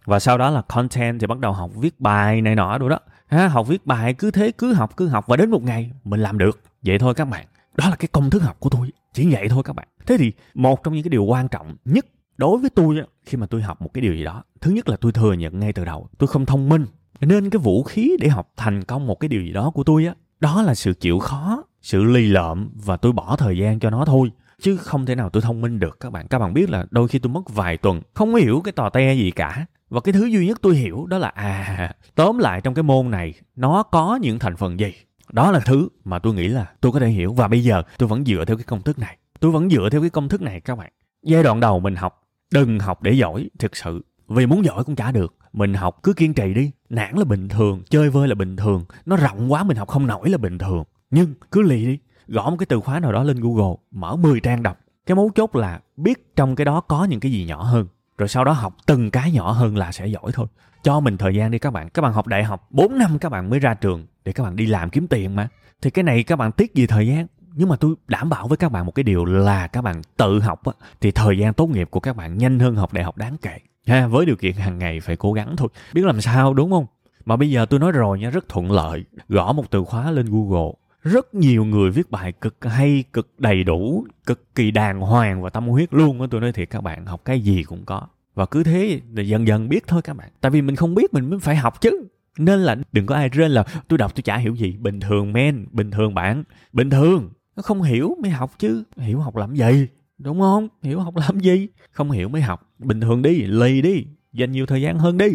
Và 0.05 0.19
sau 0.19 0.39
đó 0.39 0.51
là 0.51 0.63
content 0.63 1.21
thì 1.21 1.27
bắt 1.27 1.39
đầu 1.39 1.53
học 1.53 1.71
viết 1.75 2.01
bài 2.01 2.41
này 2.41 2.55
nọ 2.55 2.79
rồi 2.79 2.91
đó, 2.91 2.99
ha. 3.27 3.49
Học 3.49 3.69
viết 3.69 3.87
bài 3.87 4.15
cứ 4.15 4.31
thế, 4.31 4.53
cứ 4.59 4.73
học 4.73 4.97
cứ 4.97 5.09
học 5.09 5.27
và 5.27 5.37
đến 5.37 5.51
một 5.51 5.63
ngày 5.63 5.91
mình 6.05 6.21
làm 6.21 6.39
được 6.39 6.61
vậy 6.87 6.99
thôi 6.99 7.15
các 7.15 7.25
bạn. 7.25 7.47
Đó 7.77 7.89
là 7.91 7.97
cái 7.97 8.09
công 8.13 8.31
thức 8.31 8.43
học 8.43 8.57
của 8.61 8.71
tôi. 8.71 8.91
Chỉ 9.13 9.33
vậy 9.33 9.49
thôi 9.49 9.63
các 9.65 9.77
bạn. 9.77 9.89
Thế 10.07 10.17
thì 10.19 10.33
một 10.55 10.85
trong 10.85 10.95
những 10.95 11.03
cái 11.03 11.11
điều 11.11 11.25
quan 11.25 11.49
trọng 11.49 11.77
nhất 11.85 12.07
đối 12.37 12.59
với 12.59 12.71
tôi 12.71 12.97
khi 13.25 13.39
mà 13.39 13.47
tôi 13.47 13.63
học 13.63 13.83
một 13.83 13.95
cái 13.95 14.03
điều 14.03 14.15
gì 14.15 14.25
đó, 14.25 14.43
thứ 14.61 14.71
nhất 14.71 14.89
là 14.89 14.97
tôi 15.01 15.13
thừa 15.13 15.33
nhận 15.33 15.61
ngay 15.61 15.73
từ 15.73 15.85
đầu, 15.85 16.09
tôi 16.19 16.29
không 16.29 16.47
thông 16.47 16.69
minh. 16.69 16.87
Nên 17.21 17.51
cái 17.51 17.59
vũ 17.59 17.83
khí 17.83 18.17
để 18.21 18.29
học 18.29 18.53
thành 18.57 18.85
công 18.85 19.07
một 19.07 19.21
cái 19.21 19.29
điều 19.29 19.43
gì 19.43 19.53
đó 19.53 19.71
của 19.71 19.85
tôi 19.85 20.07
á, 20.07 20.15
đó 20.41 20.63
là 20.63 20.75
sự 20.75 20.95
chịu 20.95 21.19
khó, 21.19 21.65
sự 21.83 22.05
lì 22.05 22.27
lợm 22.27 22.71
và 22.75 22.97
tôi 22.97 23.13
bỏ 23.13 23.37
thời 23.37 23.59
gian 23.59 23.79
cho 23.79 23.91
nó 23.91 24.05
thôi. 24.05 24.31
Chứ 24.61 24.77
không 24.77 25.07
thể 25.07 25.15
nào 25.15 25.31
tôi 25.31 25.43
thông 25.43 25.61
minh 25.61 25.79
được 25.79 26.01
các 26.01 26.13
bạn. 26.13 26.29
Các 26.29 26.39
bạn 26.39 26.55
biết 26.55 26.71
là 26.71 26.87
đôi 26.91 27.09
khi 27.09 27.19
tôi 27.19 27.33
mất 27.33 27.55
vài 27.55 27.77
tuần, 27.77 28.01
không 28.15 28.35
hiểu 28.35 28.61
cái 28.65 28.73
tò 28.73 28.91
te 28.91 29.15
gì 29.15 29.31
cả. 29.31 29.67
Và 29.91 30.01
cái 30.01 30.13
thứ 30.13 30.25
duy 30.25 30.47
nhất 30.47 30.59
tôi 30.63 30.75
hiểu 30.75 31.07
đó 31.07 31.19
là 31.19 31.29
à 31.29 31.95
tóm 32.15 32.39
lại 32.39 32.61
trong 32.61 32.75
cái 32.75 32.83
môn 32.83 33.11
này, 33.11 33.35
nó 33.57 33.83
có 33.83 34.19
những 34.23 34.39
thành 34.39 34.57
phần 34.57 34.81
gì? 34.81 34.93
Đó 35.33 35.51
là 35.51 35.61
thứ 35.61 35.89
mà 36.05 36.19
tôi 36.19 36.35
nghĩ 36.35 36.49
là 36.49 36.73
tôi 36.81 36.93
có 36.93 37.01
thể 37.01 37.09
hiểu. 37.09 37.33
Và 37.33 37.49
bây 37.49 37.65
giờ 37.65 37.83
tôi 37.99 38.09
vẫn 38.09 38.25
dựa 38.25 38.45
theo 38.47 38.57
cái 38.57 38.65
công 38.65 38.83
thức 38.83 38.99
này. 38.99 39.19
Tôi 39.41 39.51
vẫn 39.51 39.71
dựa 39.71 39.89
theo 39.93 40.01
cái 40.01 40.11
công 40.11 40.29
thức 40.29 40.43
này, 40.43 40.61
các 40.61 40.79
bạn. 40.79 40.93
Giai 41.23 41.43
đoạn 41.43 41.61
đầu 41.61 41.81
mình 41.81 41.97
học, 41.97 42.23
đừng 42.53 42.79
học 42.79 43.03
để 43.03 43.13
giỏi, 43.13 43.49
thực 43.59 43.77
sự. 43.77 44.05
Vì 44.29 44.47
muốn 44.47 44.65
giỏi 44.65 44.85
cũng 44.85 44.97
chả 44.97 45.13
được. 45.13 45.35
Mình 45.53 45.75
học 45.75 45.99
cứ 46.03 46.13
kiên 46.13 46.35
trì 46.35 46.55
đi. 46.55 46.71
Nản 46.89 47.15
là 47.17 47.25
bình 47.25 47.49
thường, 47.49 47.83
chơi 47.91 48.11
vơi 48.11 48.29
là 48.29 48.35
bình 48.35 48.57
thường. 48.57 48.85
Nó 49.07 49.17
rộng 49.17 49.53
quá 49.53 49.65
mình 49.65 49.77
học 49.77 49.89
không 49.89 50.07
nổi 50.07 50.29
là 50.31 50.39
bình 50.39 50.59
thường. 50.59 50.85
Nhưng 51.11 51.35
cứ 51.53 51.63
lì 51.63 51.87
đi. 51.87 51.99
Gõ 52.29 52.51
một 52.51 52.57
cái 52.59 52.67
từ 52.67 52.81
khóa 52.81 53.01
nào 53.01 53.13
đó 53.13 53.23
lên 53.23 53.41
google, 53.41 53.75
mở 53.91 54.17
10 54.17 54.41
trang 54.41 54.63
đọc. 54.63 54.79
Cái 55.07 55.17
mấu 55.17 55.31
chốt 55.35 55.57
là 55.57 55.81
biết 55.97 56.37
trong 56.37 56.57
cái 56.57 56.65
đó 56.65 56.81
có 56.81 57.05
những 57.05 57.21
cái 57.21 57.33
gì 57.33 57.45
nhỏ 57.45 57.63
hơn 57.63 57.87
rồi 58.19 58.29
sau 58.29 58.45
đó 58.45 58.53
học 58.53 58.77
từng 58.87 59.11
cái 59.11 59.33
nhỏ 59.33 59.53
hơn 59.53 59.77
là 59.77 59.93
sẽ 59.93 60.07
giỏi 60.07 60.33
thôi. 60.33 60.47
Cho 60.83 61.01
mình 61.01 61.17
thời 61.17 61.35
gian 61.35 61.51
đi 61.51 61.59
các 61.59 61.71
bạn. 61.71 61.89
Các 61.89 62.03
bạn 62.03 62.13
học 62.13 62.27
đại 62.27 62.45
học 62.45 62.67
4 62.71 62.99
năm 62.99 63.19
các 63.19 63.29
bạn 63.29 63.51
mới 63.51 63.61
ra 63.61 63.75
trường 63.75 64.07
để 64.25 64.33
các 64.33 64.43
bạn 64.43 64.57
đi 64.57 64.67
làm 64.67 64.91
kiếm 64.91 65.07
tiền 65.07 65.37
mà. 65.37 65.49
Thì 65.83 65.91
cái 65.91 66.03
này 66.03 66.23
các 66.23 66.37
bạn 66.37 66.53
tiết 66.53 66.75
gì 66.75 66.87
thời 66.87 67.07
gian? 67.07 67.27
Nhưng 67.55 67.69
mà 67.69 67.77
tôi 67.77 67.95
đảm 68.09 68.31
bảo 68.31 68.49
với 68.49 68.57
các 68.57 68.73
bạn 68.73 68.87
một 68.87 68.95
cái 68.95 69.03
điều 69.03 69.25
là 69.25 69.67
các 69.67 69.83
bạn 69.83 70.03
tự 70.17 70.41
học 70.41 70.65
á, 70.65 70.73
thì 71.01 71.11
thời 71.11 71.39
gian 71.39 71.55
tốt 71.55 71.67
nghiệp 71.67 71.89
của 71.91 72.01
các 72.01 72.17
bạn 72.17 72.39
nhanh 72.39 72.59
hơn 72.59 72.77
học 72.77 72.93
đại 72.93 73.05
học 73.05 73.17
đáng 73.17 73.37
kể. 73.43 73.59
Ha 73.87 74.07
với 74.07 74.27
điều 74.27 74.37
kiện 74.37 74.53
hàng 74.53 74.79
ngày 74.79 75.01
phải 75.01 75.17
cố 75.17 75.33
gắng 75.33 75.57
thôi. 75.57 75.69
Biết 75.95 76.05
làm 76.05 76.21
sao 76.21 76.55
đúng 76.55 76.71
không? 76.71 76.87
Mà 77.25 77.37
bây 77.37 77.51
giờ 77.51 77.67
tôi 77.67 77.81
nói 77.81 77.93
rồi 77.93 78.19
nha 78.19 78.31
rất 78.31 78.49
thuận 78.49 78.73
lợi. 78.73 79.05
Gõ 79.29 79.53
một 79.53 79.71
từ 79.71 79.85
khóa 79.85 80.11
lên 80.11 80.27
google 80.31 80.73
rất 81.07 81.35
nhiều 81.35 81.65
người 81.65 81.91
viết 81.91 82.11
bài 82.11 82.33
cực 82.33 82.65
hay, 82.65 83.05
cực 83.13 83.41
đầy 83.41 83.65
đủ, 83.65 84.07
cực 84.27 84.55
kỳ 84.55 84.71
đàng 84.71 85.01
hoàng 85.01 85.43
và 85.43 85.51
tâm 85.51 85.69
huyết 85.69 85.95
luôn 85.95 86.21
á. 86.21 86.27
Tôi 86.31 86.41
nói 86.41 86.53
thiệt, 86.53 86.71
các 86.71 86.81
bạn 86.81 87.07
học 87.07 87.21
cái 87.25 87.41
gì 87.41 87.63
cũng 87.63 87.85
có. 87.85 88.03
Và 88.35 88.47
cứ 88.47 88.63
thế 88.63 89.01
dần 89.15 89.47
dần 89.47 89.69
biết 89.69 89.87
thôi 89.87 90.03
các 90.03 90.17
bạn. 90.17 90.29
Tại 90.41 90.51
vì 90.51 90.63
mình 90.63 90.77
không 90.77 90.95
biết, 90.95 91.15
mình 91.15 91.31
mới 91.31 91.39
phải 91.39 91.57
học 91.57 91.81
chứ. 91.81 92.09
Nên 92.39 92.59
là 92.61 92.77
đừng 92.93 93.07
có 93.07 93.15
ai 93.15 93.29
rên 93.29 93.51
là, 93.51 93.65
tôi 93.89 93.99
đọc 93.99 94.15
tôi 94.15 94.23
chả 94.23 94.37
hiểu 94.37 94.55
gì. 94.55 94.77
Bình 94.77 95.01
thường, 95.01 95.33
men. 95.33 95.67
Bình 95.73 95.91
thường 95.91 96.15
bạn. 96.15 96.45
Bình 96.73 96.91
thường. 96.91 97.31
Nó 97.57 97.63
không 97.63 97.83
hiểu, 97.83 98.17
mới 98.23 98.31
học 98.31 98.53
chứ. 98.59 98.83
Hiểu 98.97 99.21
học 99.21 99.37
làm 99.37 99.55
gì? 99.55 99.87
Đúng 100.19 100.41
không? 100.41 100.69
Hiểu 100.83 101.01
học 101.01 101.17
làm 101.17 101.41
gì? 101.41 101.69
Không 101.91 102.11
hiểu 102.11 102.29
mới 102.29 102.43
học. 102.43 102.75
Bình 102.79 103.01
thường 103.01 103.23
đi, 103.23 103.43
lì 103.43 103.83
đi. 103.83 104.07
Dành 104.33 104.53
nhiều 104.53 104.67
thời 104.67 104.83
gian 104.83 104.99
hơn 104.99 105.19
đi. 105.19 105.29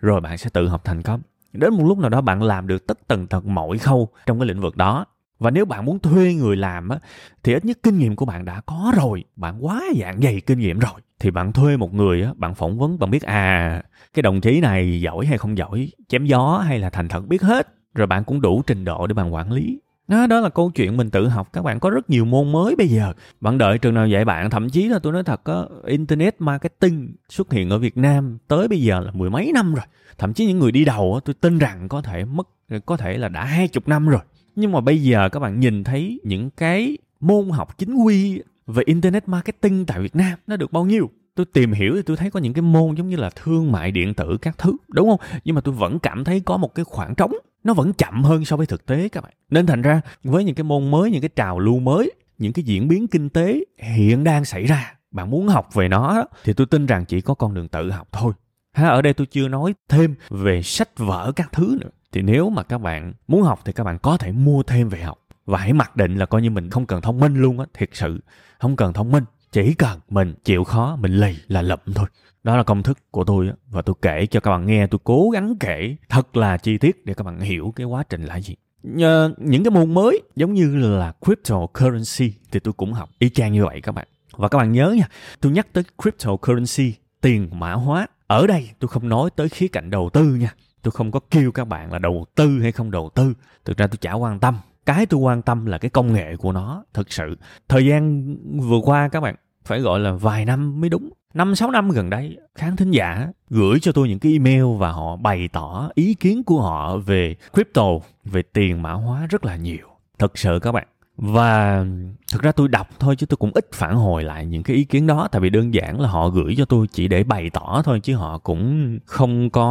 Rồi 0.00 0.20
bạn 0.20 0.38
sẽ 0.38 0.50
tự 0.50 0.68
học 0.68 0.84
thành 0.84 1.02
công. 1.02 1.20
Đến 1.52 1.74
một 1.74 1.84
lúc 1.86 1.98
nào 1.98 2.10
đó 2.10 2.20
bạn 2.20 2.42
làm 2.42 2.66
được 2.66 2.86
tất 2.86 2.98
tần 3.08 3.26
tật 3.26 3.46
mọi 3.46 3.78
khâu 3.78 4.08
trong 4.26 4.38
cái 4.38 4.48
lĩnh 4.48 4.60
vực 4.60 4.76
đó 4.76 5.06
và 5.38 5.50
nếu 5.50 5.64
bạn 5.64 5.84
muốn 5.84 5.98
thuê 5.98 6.34
người 6.34 6.56
làm 6.56 6.88
á 6.88 6.98
thì 7.42 7.52
ít 7.52 7.64
nhất 7.64 7.78
kinh 7.82 7.98
nghiệm 7.98 8.16
của 8.16 8.24
bạn 8.24 8.44
đã 8.44 8.60
có 8.66 8.92
rồi. 8.96 9.24
Bạn 9.36 9.66
quá 9.66 9.82
dạng 10.00 10.20
dày 10.22 10.40
kinh 10.40 10.58
nghiệm 10.58 10.78
rồi. 10.78 11.00
Thì 11.20 11.30
bạn 11.30 11.52
thuê 11.52 11.76
một 11.76 11.94
người 11.94 12.22
á 12.22 12.30
bạn 12.36 12.54
phỏng 12.54 12.78
vấn 12.78 12.98
bạn 12.98 13.10
biết 13.10 13.22
à 13.22 13.82
cái 14.14 14.22
đồng 14.22 14.40
chí 14.40 14.60
này 14.60 15.00
giỏi 15.00 15.26
hay 15.26 15.38
không 15.38 15.58
giỏi 15.58 15.90
chém 16.08 16.24
gió 16.24 16.58
hay 16.66 16.78
là 16.78 16.90
thành 16.90 17.08
thật 17.08 17.28
biết 17.28 17.42
hết. 17.42 17.68
Rồi 17.94 18.06
bạn 18.06 18.24
cũng 18.24 18.40
đủ 18.40 18.62
trình 18.66 18.84
độ 18.84 19.06
để 19.06 19.14
bạn 19.14 19.34
quản 19.34 19.52
lý. 19.52 19.80
Đó, 20.08 20.26
đó 20.26 20.40
là 20.40 20.48
câu 20.48 20.70
chuyện 20.70 20.96
mình 20.96 21.10
tự 21.10 21.28
học. 21.28 21.48
Các 21.52 21.64
bạn 21.64 21.80
có 21.80 21.90
rất 21.90 22.10
nhiều 22.10 22.24
môn 22.24 22.52
mới 22.52 22.76
bây 22.76 22.88
giờ. 22.88 23.12
Bạn 23.40 23.58
đợi 23.58 23.78
trường 23.78 23.94
nào 23.94 24.06
dạy 24.06 24.24
bạn 24.24 24.50
thậm 24.50 24.70
chí 24.70 24.88
là 24.88 24.98
tôi 24.98 25.12
nói 25.12 25.22
thật 25.24 25.44
á 25.44 25.54
internet 25.86 26.36
marketing 26.38 27.14
xuất 27.28 27.52
hiện 27.52 27.70
ở 27.70 27.78
việt 27.78 27.96
nam 27.96 28.38
tới 28.48 28.68
bây 28.68 28.82
giờ 28.82 29.00
là 29.00 29.10
mười 29.10 29.30
mấy 29.30 29.52
năm 29.54 29.74
rồi. 29.74 29.84
Thậm 30.18 30.32
chí 30.32 30.46
những 30.46 30.58
người 30.58 30.72
đi 30.72 30.84
đầu 30.84 31.14
á 31.14 31.20
tôi 31.24 31.34
tin 31.34 31.58
rằng 31.58 31.88
có 31.88 32.02
thể 32.02 32.24
mất 32.24 32.48
có 32.86 32.96
thể 32.96 33.18
là 33.18 33.28
đã 33.28 33.44
hai 33.44 33.68
chục 33.68 33.88
năm 33.88 34.08
rồi 34.08 34.20
nhưng 34.58 34.72
mà 34.72 34.80
bây 34.80 35.02
giờ 35.02 35.28
các 35.28 35.40
bạn 35.40 35.60
nhìn 35.60 35.84
thấy 35.84 36.20
những 36.24 36.50
cái 36.50 36.98
môn 37.20 37.48
học 37.48 37.78
chính 37.78 37.94
quy 37.94 38.42
về 38.66 38.82
internet 38.86 39.28
marketing 39.28 39.86
tại 39.86 40.00
việt 40.00 40.16
nam 40.16 40.38
nó 40.46 40.56
được 40.56 40.72
bao 40.72 40.84
nhiêu? 40.84 41.10
Tôi 41.34 41.46
tìm 41.46 41.72
hiểu 41.72 41.92
thì 41.96 42.02
tôi 42.02 42.16
thấy 42.16 42.30
có 42.30 42.40
những 42.40 42.52
cái 42.52 42.62
môn 42.62 42.94
giống 42.94 43.08
như 43.08 43.16
là 43.16 43.30
thương 43.30 43.72
mại 43.72 43.90
điện 43.92 44.14
tử 44.14 44.38
các 44.42 44.58
thứ, 44.58 44.76
đúng 44.88 45.08
không? 45.08 45.20
Nhưng 45.44 45.54
mà 45.54 45.60
tôi 45.60 45.74
vẫn 45.74 45.98
cảm 45.98 46.24
thấy 46.24 46.40
có 46.40 46.56
một 46.56 46.74
cái 46.74 46.84
khoảng 46.84 47.14
trống, 47.14 47.32
nó 47.64 47.74
vẫn 47.74 47.92
chậm 47.92 48.24
hơn 48.24 48.44
so 48.44 48.56
với 48.56 48.66
thực 48.66 48.86
tế 48.86 49.08
các 49.08 49.24
bạn. 49.24 49.32
Nên 49.50 49.66
thành 49.66 49.82
ra, 49.82 50.00
với 50.24 50.44
những 50.44 50.54
cái 50.54 50.64
môn 50.64 50.90
mới, 50.90 51.10
những 51.10 51.20
cái 51.20 51.30
trào 51.36 51.58
lưu 51.58 51.78
mới, 51.78 52.12
những 52.38 52.52
cái 52.52 52.62
diễn 52.62 52.88
biến 52.88 53.06
kinh 53.06 53.28
tế 53.28 53.64
hiện 53.78 54.24
đang 54.24 54.44
xảy 54.44 54.66
ra, 54.66 54.94
bạn 55.10 55.30
muốn 55.30 55.48
học 55.48 55.74
về 55.74 55.88
nó 55.88 56.24
thì 56.44 56.52
tôi 56.52 56.66
tin 56.66 56.86
rằng 56.86 57.04
chỉ 57.04 57.20
có 57.20 57.34
con 57.34 57.54
đường 57.54 57.68
tự 57.68 57.90
học 57.90 58.08
thôi. 58.12 58.32
Ha, 58.72 58.88
ở 58.88 59.02
đây 59.02 59.14
tôi 59.14 59.26
chưa 59.26 59.48
nói 59.48 59.74
thêm 59.88 60.14
về 60.30 60.62
sách 60.62 60.98
vở 60.98 61.32
các 61.36 61.52
thứ 61.52 61.78
nữa 61.80 61.90
thì 62.12 62.22
nếu 62.22 62.50
mà 62.50 62.62
các 62.62 62.78
bạn 62.78 63.12
muốn 63.28 63.42
học 63.42 63.60
thì 63.64 63.72
các 63.72 63.84
bạn 63.84 63.98
có 63.98 64.16
thể 64.16 64.32
mua 64.32 64.62
thêm 64.62 64.88
về 64.88 65.02
học. 65.02 65.18
Và 65.46 65.58
hãy 65.58 65.72
mặc 65.72 65.96
định 65.96 66.16
là 66.16 66.26
coi 66.26 66.42
như 66.42 66.50
mình 66.50 66.70
không 66.70 66.86
cần 66.86 67.00
thông 67.00 67.20
minh 67.20 67.34
luôn 67.34 67.60
á, 67.60 67.66
thiệt 67.74 67.88
sự. 67.92 68.20
Không 68.58 68.76
cần 68.76 68.92
thông 68.92 69.12
minh, 69.12 69.24
chỉ 69.52 69.74
cần 69.74 70.00
mình 70.08 70.34
chịu 70.44 70.64
khó, 70.64 70.96
mình 70.96 71.12
lì 71.12 71.36
là 71.48 71.62
lụm 71.62 71.78
thôi. 71.94 72.06
Đó 72.42 72.56
là 72.56 72.62
công 72.62 72.82
thức 72.82 72.98
của 73.10 73.24
tôi 73.24 73.50
và 73.70 73.82
tôi 73.82 73.94
kể 74.02 74.26
cho 74.26 74.40
các 74.40 74.50
bạn 74.50 74.66
nghe, 74.66 74.86
tôi 74.86 74.98
cố 75.04 75.30
gắng 75.30 75.54
kể 75.60 75.96
thật 76.08 76.36
là 76.36 76.56
chi 76.56 76.78
tiết 76.78 77.06
để 77.06 77.14
các 77.14 77.24
bạn 77.24 77.40
hiểu 77.40 77.72
cái 77.76 77.86
quá 77.86 78.02
trình 78.08 78.24
là 78.24 78.40
gì. 78.40 78.56
Nhờ 78.82 79.32
những 79.38 79.64
cái 79.64 79.70
môn 79.70 79.94
mới, 79.94 80.22
giống 80.36 80.54
như 80.54 80.76
là 80.76 81.12
cryptocurrency, 81.26 82.34
thì 82.50 82.60
tôi 82.60 82.72
cũng 82.72 82.92
học 82.92 83.10
y 83.18 83.28
chang 83.28 83.52
như 83.52 83.64
vậy 83.64 83.80
các 83.80 83.92
bạn. 83.92 84.08
Và 84.32 84.48
các 84.48 84.58
bạn 84.58 84.72
nhớ 84.72 84.94
nha, 84.98 85.08
tôi 85.40 85.52
nhắc 85.52 85.66
tới 85.72 85.84
cryptocurrency, 86.02 86.94
tiền 87.20 87.48
mã 87.52 87.72
hóa, 87.72 88.06
ở 88.26 88.46
đây 88.46 88.70
tôi 88.78 88.88
không 88.88 89.08
nói 89.08 89.30
tới 89.36 89.48
khía 89.48 89.68
cạnh 89.68 89.90
đầu 89.90 90.10
tư 90.12 90.24
nha 90.24 90.54
tôi 90.88 90.92
không 90.92 91.10
có 91.10 91.20
kêu 91.30 91.52
các 91.52 91.68
bạn 91.68 91.92
là 91.92 91.98
đầu 91.98 92.26
tư 92.34 92.60
hay 92.62 92.72
không 92.72 92.90
đầu 92.90 93.10
tư. 93.14 93.34
Thực 93.64 93.76
ra 93.76 93.86
tôi 93.86 93.96
chả 93.96 94.12
quan 94.12 94.40
tâm. 94.40 94.56
Cái 94.86 95.06
tôi 95.06 95.20
quan 95.20 95.42
tâm 95.42 95.66
là 95.66 95.78
cái 95.78 95.90
công 95.90 96.12
nghệ 96.12 96.36
của 96.36 96.52
nó 96.52 96.84
thực 96.94 97.12
sự. 97.12 97.38
Thời 97.68 97.86
gian 97.86 98.36
vừa 98.60 98.78
qua 98.84 99.08
các 99.08 99.20
bạn, 99.20 99.34
phải 99.64 99.80
gọi 99.80 100.00
là 100.00 100.12
vài 100.12 100.44
năm 100.44 100.80
mới 100.80 100.90
đúng. 100.90 101.10
Năm, 101.34 101.54
sáu 101.54 101.70
năm 101.70 101.90
gần 101.90 102.10
đây, 102.10 102.38
khán 102.54 102.76
thính 102.76 102.90
giả 102.90 103.28
gửi 103.50 103.80
cho 103.80 103.92
tôi 103.92 104.08
những 104.08 104.18
cái 104.18 104.32
email 104.32 104.64
và 104.78 104.92
họ 104.92 105.16
bày 105.16 105.48
tỏ 105.52 105.90
ý 105.94 106.14
kiến 106.14 106.44
của 106.44 106.60
họ 106.60 106.96
về 106.96 107.36
crypto, 107.52 107.88
về 108.24 108.42
tiền 108.42 108.82
mã 108.82 108.92
hóa 108.92 109.26
rất 109.26 109.44
là 109.44 109.56
nhiều. 109.56 109.86
Thật 110.18 110.38
sự 110.38 110.58
các 110.62 110.72
bạn 110.72 110.86
và 111.18 111.84
thực 112.32 112.42
ra 112.42 112.52
tôi 112.52 112.68
đọc 112.68 112.88
thôi 112.98 113.16
chứ 113.16 113.26
tôi 113.26 113.36
cũng 113.36 113.50
ít 113.54 113.68
phản 113.72 113.96
hồi 113.96 114.24
lại 114.24 114.46
những 114.46 114.62
cái 114.62 114.76
ý 114.76 114.84
kiến 114.84 115.06
đó. 115.06 115.28
Tại 115.32 115.40
vì 115.40 115.50
đơn 115.50 115.74
giản 115.74 116.00
là 116.00 116.08
họ 116.08 116.28
gửi 116.28 116.54
cho 116.58 116.64
tôi 116.64 116.86
chỉ 116.92 117.08
để 117.08 117.24
bày 117.24 117.50
tỏ 117.50 117.82
thôi 117.84 118.00
chứ 118.00 118.16
họ 118.16 118.38
cũng 118.38 118.98
không 119.06 119.50
có 119.50 119.66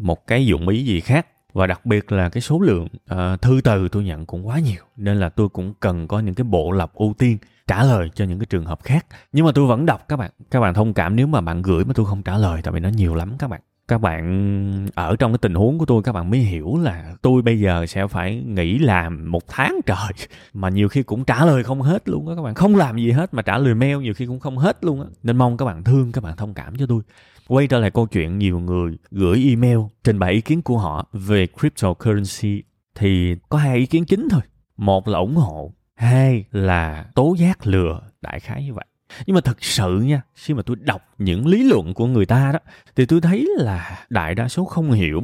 một 0.00 0.26
cái 0.26 0.46
dụng 0.46 0.68
ý 0.68 0.84
gì 0.84 1.00
khác. 1.00 1.26
Và 1.52 1.66
đặc 1.66 1.86
biệt 1.86 2.12
là 2.12 2.28
cái 2.28 2.40
số 2.40 2.60
lượng 2.60 2.86
uh, 3.12 3.42
thư 3.42 3.60
từ 3.64 3.88
tôi 3.88 4.04
nhận 4.04 4.26
cũng 4.26 4.46
quá 4.46 4.58
nhiều 4.58 4.82
nên 4.96 5.16
là 5.16 5.28
tôi 5.28 5.48
cũng 5.48 5.74
cần 5.80 6.08
có 6.08 6.20
những 6.20 6.34
cái 6.34 6.44
bộ 6.44 6.72
lọc 6.72 6.94
ưu 6.94 7.14
tiên 7.18 7.38
trả 7.66 7.84
lời 7.84 8.10
cho 8.14 8.24
những 8.24 8.38
cái 8.38 8.46
trường 8.46 8.64
hợp 8.64 8.82
khác. 8.82 9.06
Nhưng 9.32 9.46
mà 9.46 9.52
tôi 9.54 9.66
vẫn 9.66 9.86
đọc 9.86 10.08
các 10.08 10.16
bạn 10.16 10.30
các 10.50 10.60
bạn 10.60 10.74
thông 10.74 10.94
cảm 10.94 11.16
nếu 11.16 11.26
mà 11.26 11.40
bạn 11.40 11.62
gửi 11.62 11.84
mà 11.84 11.92
tôi 11.94 12.06
không 12.06 12.22
trả 12.22 12.38
lời 12.38 12.60
tại 12.62 12.72
vì 12.72 12.80
nó 12.80 12.88
nhiều 12.88 13.14
lắm 13.14 13.32
các 13.38 13.50
bạn 13.50 13.60
các 13.90 13.98
bạn, 13.98 14.86
ở 14.94 15.16
trong 15.16 15.32
cái 15.32 15.38
tình 15.38 15.54
huống 15.54 15.78
của 15.78 15.86
tôi, 15.86 16.02
các 16.02 16.12
bạn 16.12 16.30
mới 16.30 16.40
hiểu 16.40 16.78
là 16.82 17.14
tôi 17.22 17.42
bây 17.42 17.60
giờ 17.60 17.86
sẽ 17.86 18.06
phải 18.06 18.42
nghỉ 18.46 18.78
làm 18.78 19.30
một 19.30 19.48
tháng 19.48 19.80
trời. 19.86 20.12
Mà 20.54 20.68
nhiều 20.68 20.88
khi 20.88 21.02
cũng 21.02 21.24
trả 21.24 21.44
lời 21.44 21.64
không 21.64 21.82
hết 21.82 22.08
luôn 22.08 22.28
á 22.28 22.34
các 22.36 22.42
bạn. 22.42 22.54
Không 22.54 22.76
làm 22.76 22.98
gì 22.98 23.10
hết 23.10 23.34
mà 23.34 23.42
trả 23.42 23.58
lời 23.58 23.74
mail 23.74 23.98
nhiều 23.98 24.14
khi 24.14 24.26
cũng 24.26 24.40
không 24.40 24.58
hết 24.58 24.84
luôn 24.84 25.00
á. 25.00 25.06
Nên 25.22 25.36
mong 25.36 25.56
các 25.56 25.64
bạn 25.64 25.84
thương, 25.84 26.12
các 26.12 26.24
bạn 26.24 26.36
thông 26.36 26.54
cảm 26.54 26.76
cho 26.76 26.86
tôi. 26.86 27.02
Quay 27.48 27.66
trở 27.66 27.78
lại 27.78 27.90
câu 27.90 28.06
chuyện 28.06 28.38
nhiều 28.38 28.60
người 28.60 28.98
gửi 29.10 29.46
email 29.48 29.78
trình 30.04 30.18
bày 30.18 30.32
ý 30.32 30.40
kiến 30.40 30.62
của 30.62 30.78
họ 30.78 31.08
về 31.12 31.46
cryptocurrency 31.60 32.62
thì 32.94 33.36
có 33.48 33.58
hai 33.58 33.76
ý 33.76 33.86
kiến 33.86 34.04
chính 34.04 34.28
thôi. 34.28 34.40
Một 34.76 35.08
là 35.08 35.18
ủng 35.18 35.36
hộ, 35.36 35.72
hai 35.94 36.44
là 36.52 37.06
tố 37.14 37.34
giác 37.38 37.66
lừa 37.66 38.00
đại 38.20 38.40
khái 38.40 38.64
như 38.64 38.74
vậy 38.74 38.84
nhưng 39.26 39.34
mà 39.34 39.40
thật 39.40 39.64
sự 39.64 40.00
nha, 40.00 40.22
khi 40.34 40.54
mà 40.54 40.62
tôi 40.62 40.76
đọc 40.80 41.02
những 41.18 41.46
lý 41.46 41.62
luận 41.62 41.94
của 41.94 42.06
người 42.06 42.26
ta 42.26 42.52
đó, 42.52 42.58
thì 42.96 43.06
tôi 43.06 43.20
thấy 43.20 43.48
là 43.58 44.06
đại 44.10 44.34
đa 44.34 44.48
số 44.48 44.64
không 44.64 44.92
hiểu 44.92 45.22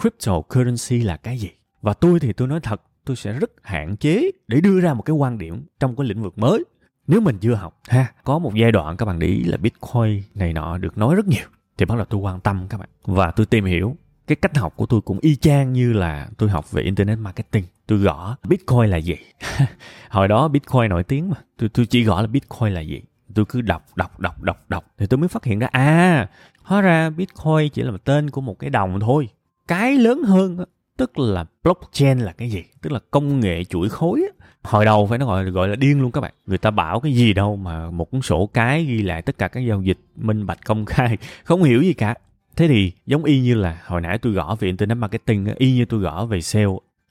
cryptocurrency 0.00 0.98
là 0.98 1.16
cái 1.16 1.38
gì. 1.38 1.50
Và 1.82 1.94
tôi 1.94 2.20
thì 2.20 2.32
tôi 2.32 2.48
nói 2.48 2.60
thật, 2.60 2.82
tôi 3.04 3.16
sẽ 3.16 3.32
rất 3.32 3.50
hạn 3.62 3.96
chế 3.96 4.30
để 4.48 4.60
đưa 4.60 4.80
ra 4.80 4.94
một 4.94 5.02
cái 5.02 5.14
quan 5.14 5.38
điểm 5.38 5.66
trong 5.80 5.96
cái 5.96 6.06
lĩnh 6.06 6.22
vực 6.22 6.38
mới. 6.38 6.64
Nếu 7.06 7.20
mình 7.20 7.38
chưa 7.40 7.54
học 7.54 7.80
ha, 7.88 8.12
có 8.24 8.38
một 8.38 8.54
giai 8.54 8.72
đoạn 8.72 8.96
các 8.96 9.06
bạn 9.06 9.18
để 9.18 9.26
ý 9.26 9.44
là 9.44 9.56
bitcoin 9.56 10.22
này 10.34 10.52
nọ 10.52 10.78
được 10.78 10.98
nói 10.98 11.14
rất 11.14 11.26
nhiều, 11.26 11.46
thì 11.78 11.86
bắt 11.86 11.94
đầu 11.96 12.04
tôi 12.04 12.20
quan 12.20 12.40
tâm 12.40 12.66
các 12.68 12.78
bạn. 12.78 12.88
Và 13.04 13.30
tôi 13.30 13.46
tìm 13.46 13.64
hiểu 13.64 13.96
cái 14.26 14.36
cách 14.36 14.56
học 14.56 14.72
của 14.76 14.86
tôi 14.86 15.00
cũng 15.00 15.18
y 15.20 15.36
chang 15.36 15.72
như 15.72 15.92
là 15.92 16.28
tôi 16.36 16.48
học 16.48 16.72
về 16.72 16.82
internet 16.82 17.18
marketing. 17.18 17.64
Tôi 17.86 17.98
gõ 17.98 18.36
bitcoin 18.48 18.90
là 18.90 18.96
gì? 18.96 19.16
Hồi 20.10 20.28
đó 20.28 20.48
bitcoin 20.48 20.88
nổi 20.88 21.04
tiếng 21.04 21.30
mà. 21.30 21.36
Tôi 21.56 21.68
tôi 21.68 21.86
chỉ 21.86 22.04
gõ 22.04 22.20
là 22.20 22.26
bitcoin 22.26 22.72
là 22.72 22.80
gì? 22.80 23.02
Tôi 23.34 23.44
cứ 23.48 23.60
đọc 23.60 23.86
đọc 23.96 24.20
đọc 24.20 24.42
đọc 24.42 24.64
đọc 24.68 24.84
thì 24.98 25.06
tôi 25.06 25.18
mới 25.18 25.28
phát 25.28 25.44
hiện 25.44 25.58
ra 25.58 25.68
à 25.72 26.28
hóa 26.62 26.80
ra 26.80 27.10
bitcoin 27.10 27.68
chỉ 27.72 27.82
là 27.82 27.90
một 27.90 28.04
tên 28.04 28.30
của 28.30 28.40
một 28.40 28.58
cái 28.58 28.70
đồng 28.70 29.00
thôi. 29.00 29.28
Cái 29.68 29.96
lớn 29.96 30.22
hơn 30.22 30.64
tức 30.96 31.18
là 31.18 31.44
blockchain 31.64 32.18
là 32.18 32.32
cái 32.32 32.50
gì? 32.50 32.64
Tức 32.82 32.92
là 32.92 33.00
công 33.10 33.40
nghệ 33.40 33.64
chuỗi 33.64 33.88
khối 33.88 34.22
hồi 34.62 34.84
đầu 34.84 35.06
phải 35.06 35.18
nó 35.18 35.26
gọi 35.26 35.44
gọi 35.44 35.68
là 35.68 35.76
điên 35.76 36.00
luôn 36.00 36.12
các 36.12 36.20
bạn. 36.20 36.32
Người 36.46 36.58
ta 36.58 36.70
bảo 36.70 37.00
cái 37.00 37.12
gì 37.12 37.32
đâu 37.32 37.56
mà 37.56 37.90
một 37.90 38.10
cuốn 38.10 38.22
sổ 38.22 38.46
cái 38.46 38.84
ghi 38.84 39.02
lại 39.02 39.22
tất 39.22 39.38
cả 39.38 39.48
các 39.48 39.60
giao 39.60 39.82
dịch 39.82 39.98
minh 40.16 40.46
bạch 40.46 40.66
công 40.66 40.84
khai, 40.84 41.18
không 41.44 41.62
hiểu 41.62 41.82
gì 41.82 41.92
cả. 41.92 42.14
Thế 42.56 42.68
thì 42.68 42.92
giống 43.06 43.24
y 43.24 43.40
như 43.40 43.54
là 43.54 43.82
hồi 43.86 44.00
nãy 44.00 44.18
tôi 44.18 44.32
gõ 44.32 44.56
về 44.60 44.66
internet 44.66 44.98
marketing 44.98 45.46
y 45.56 45.72
như 45.72 45.84
tôi 45.84 46.00
gõ 46.00 46.24
về 46.26 46.40
sale 46.40 46.66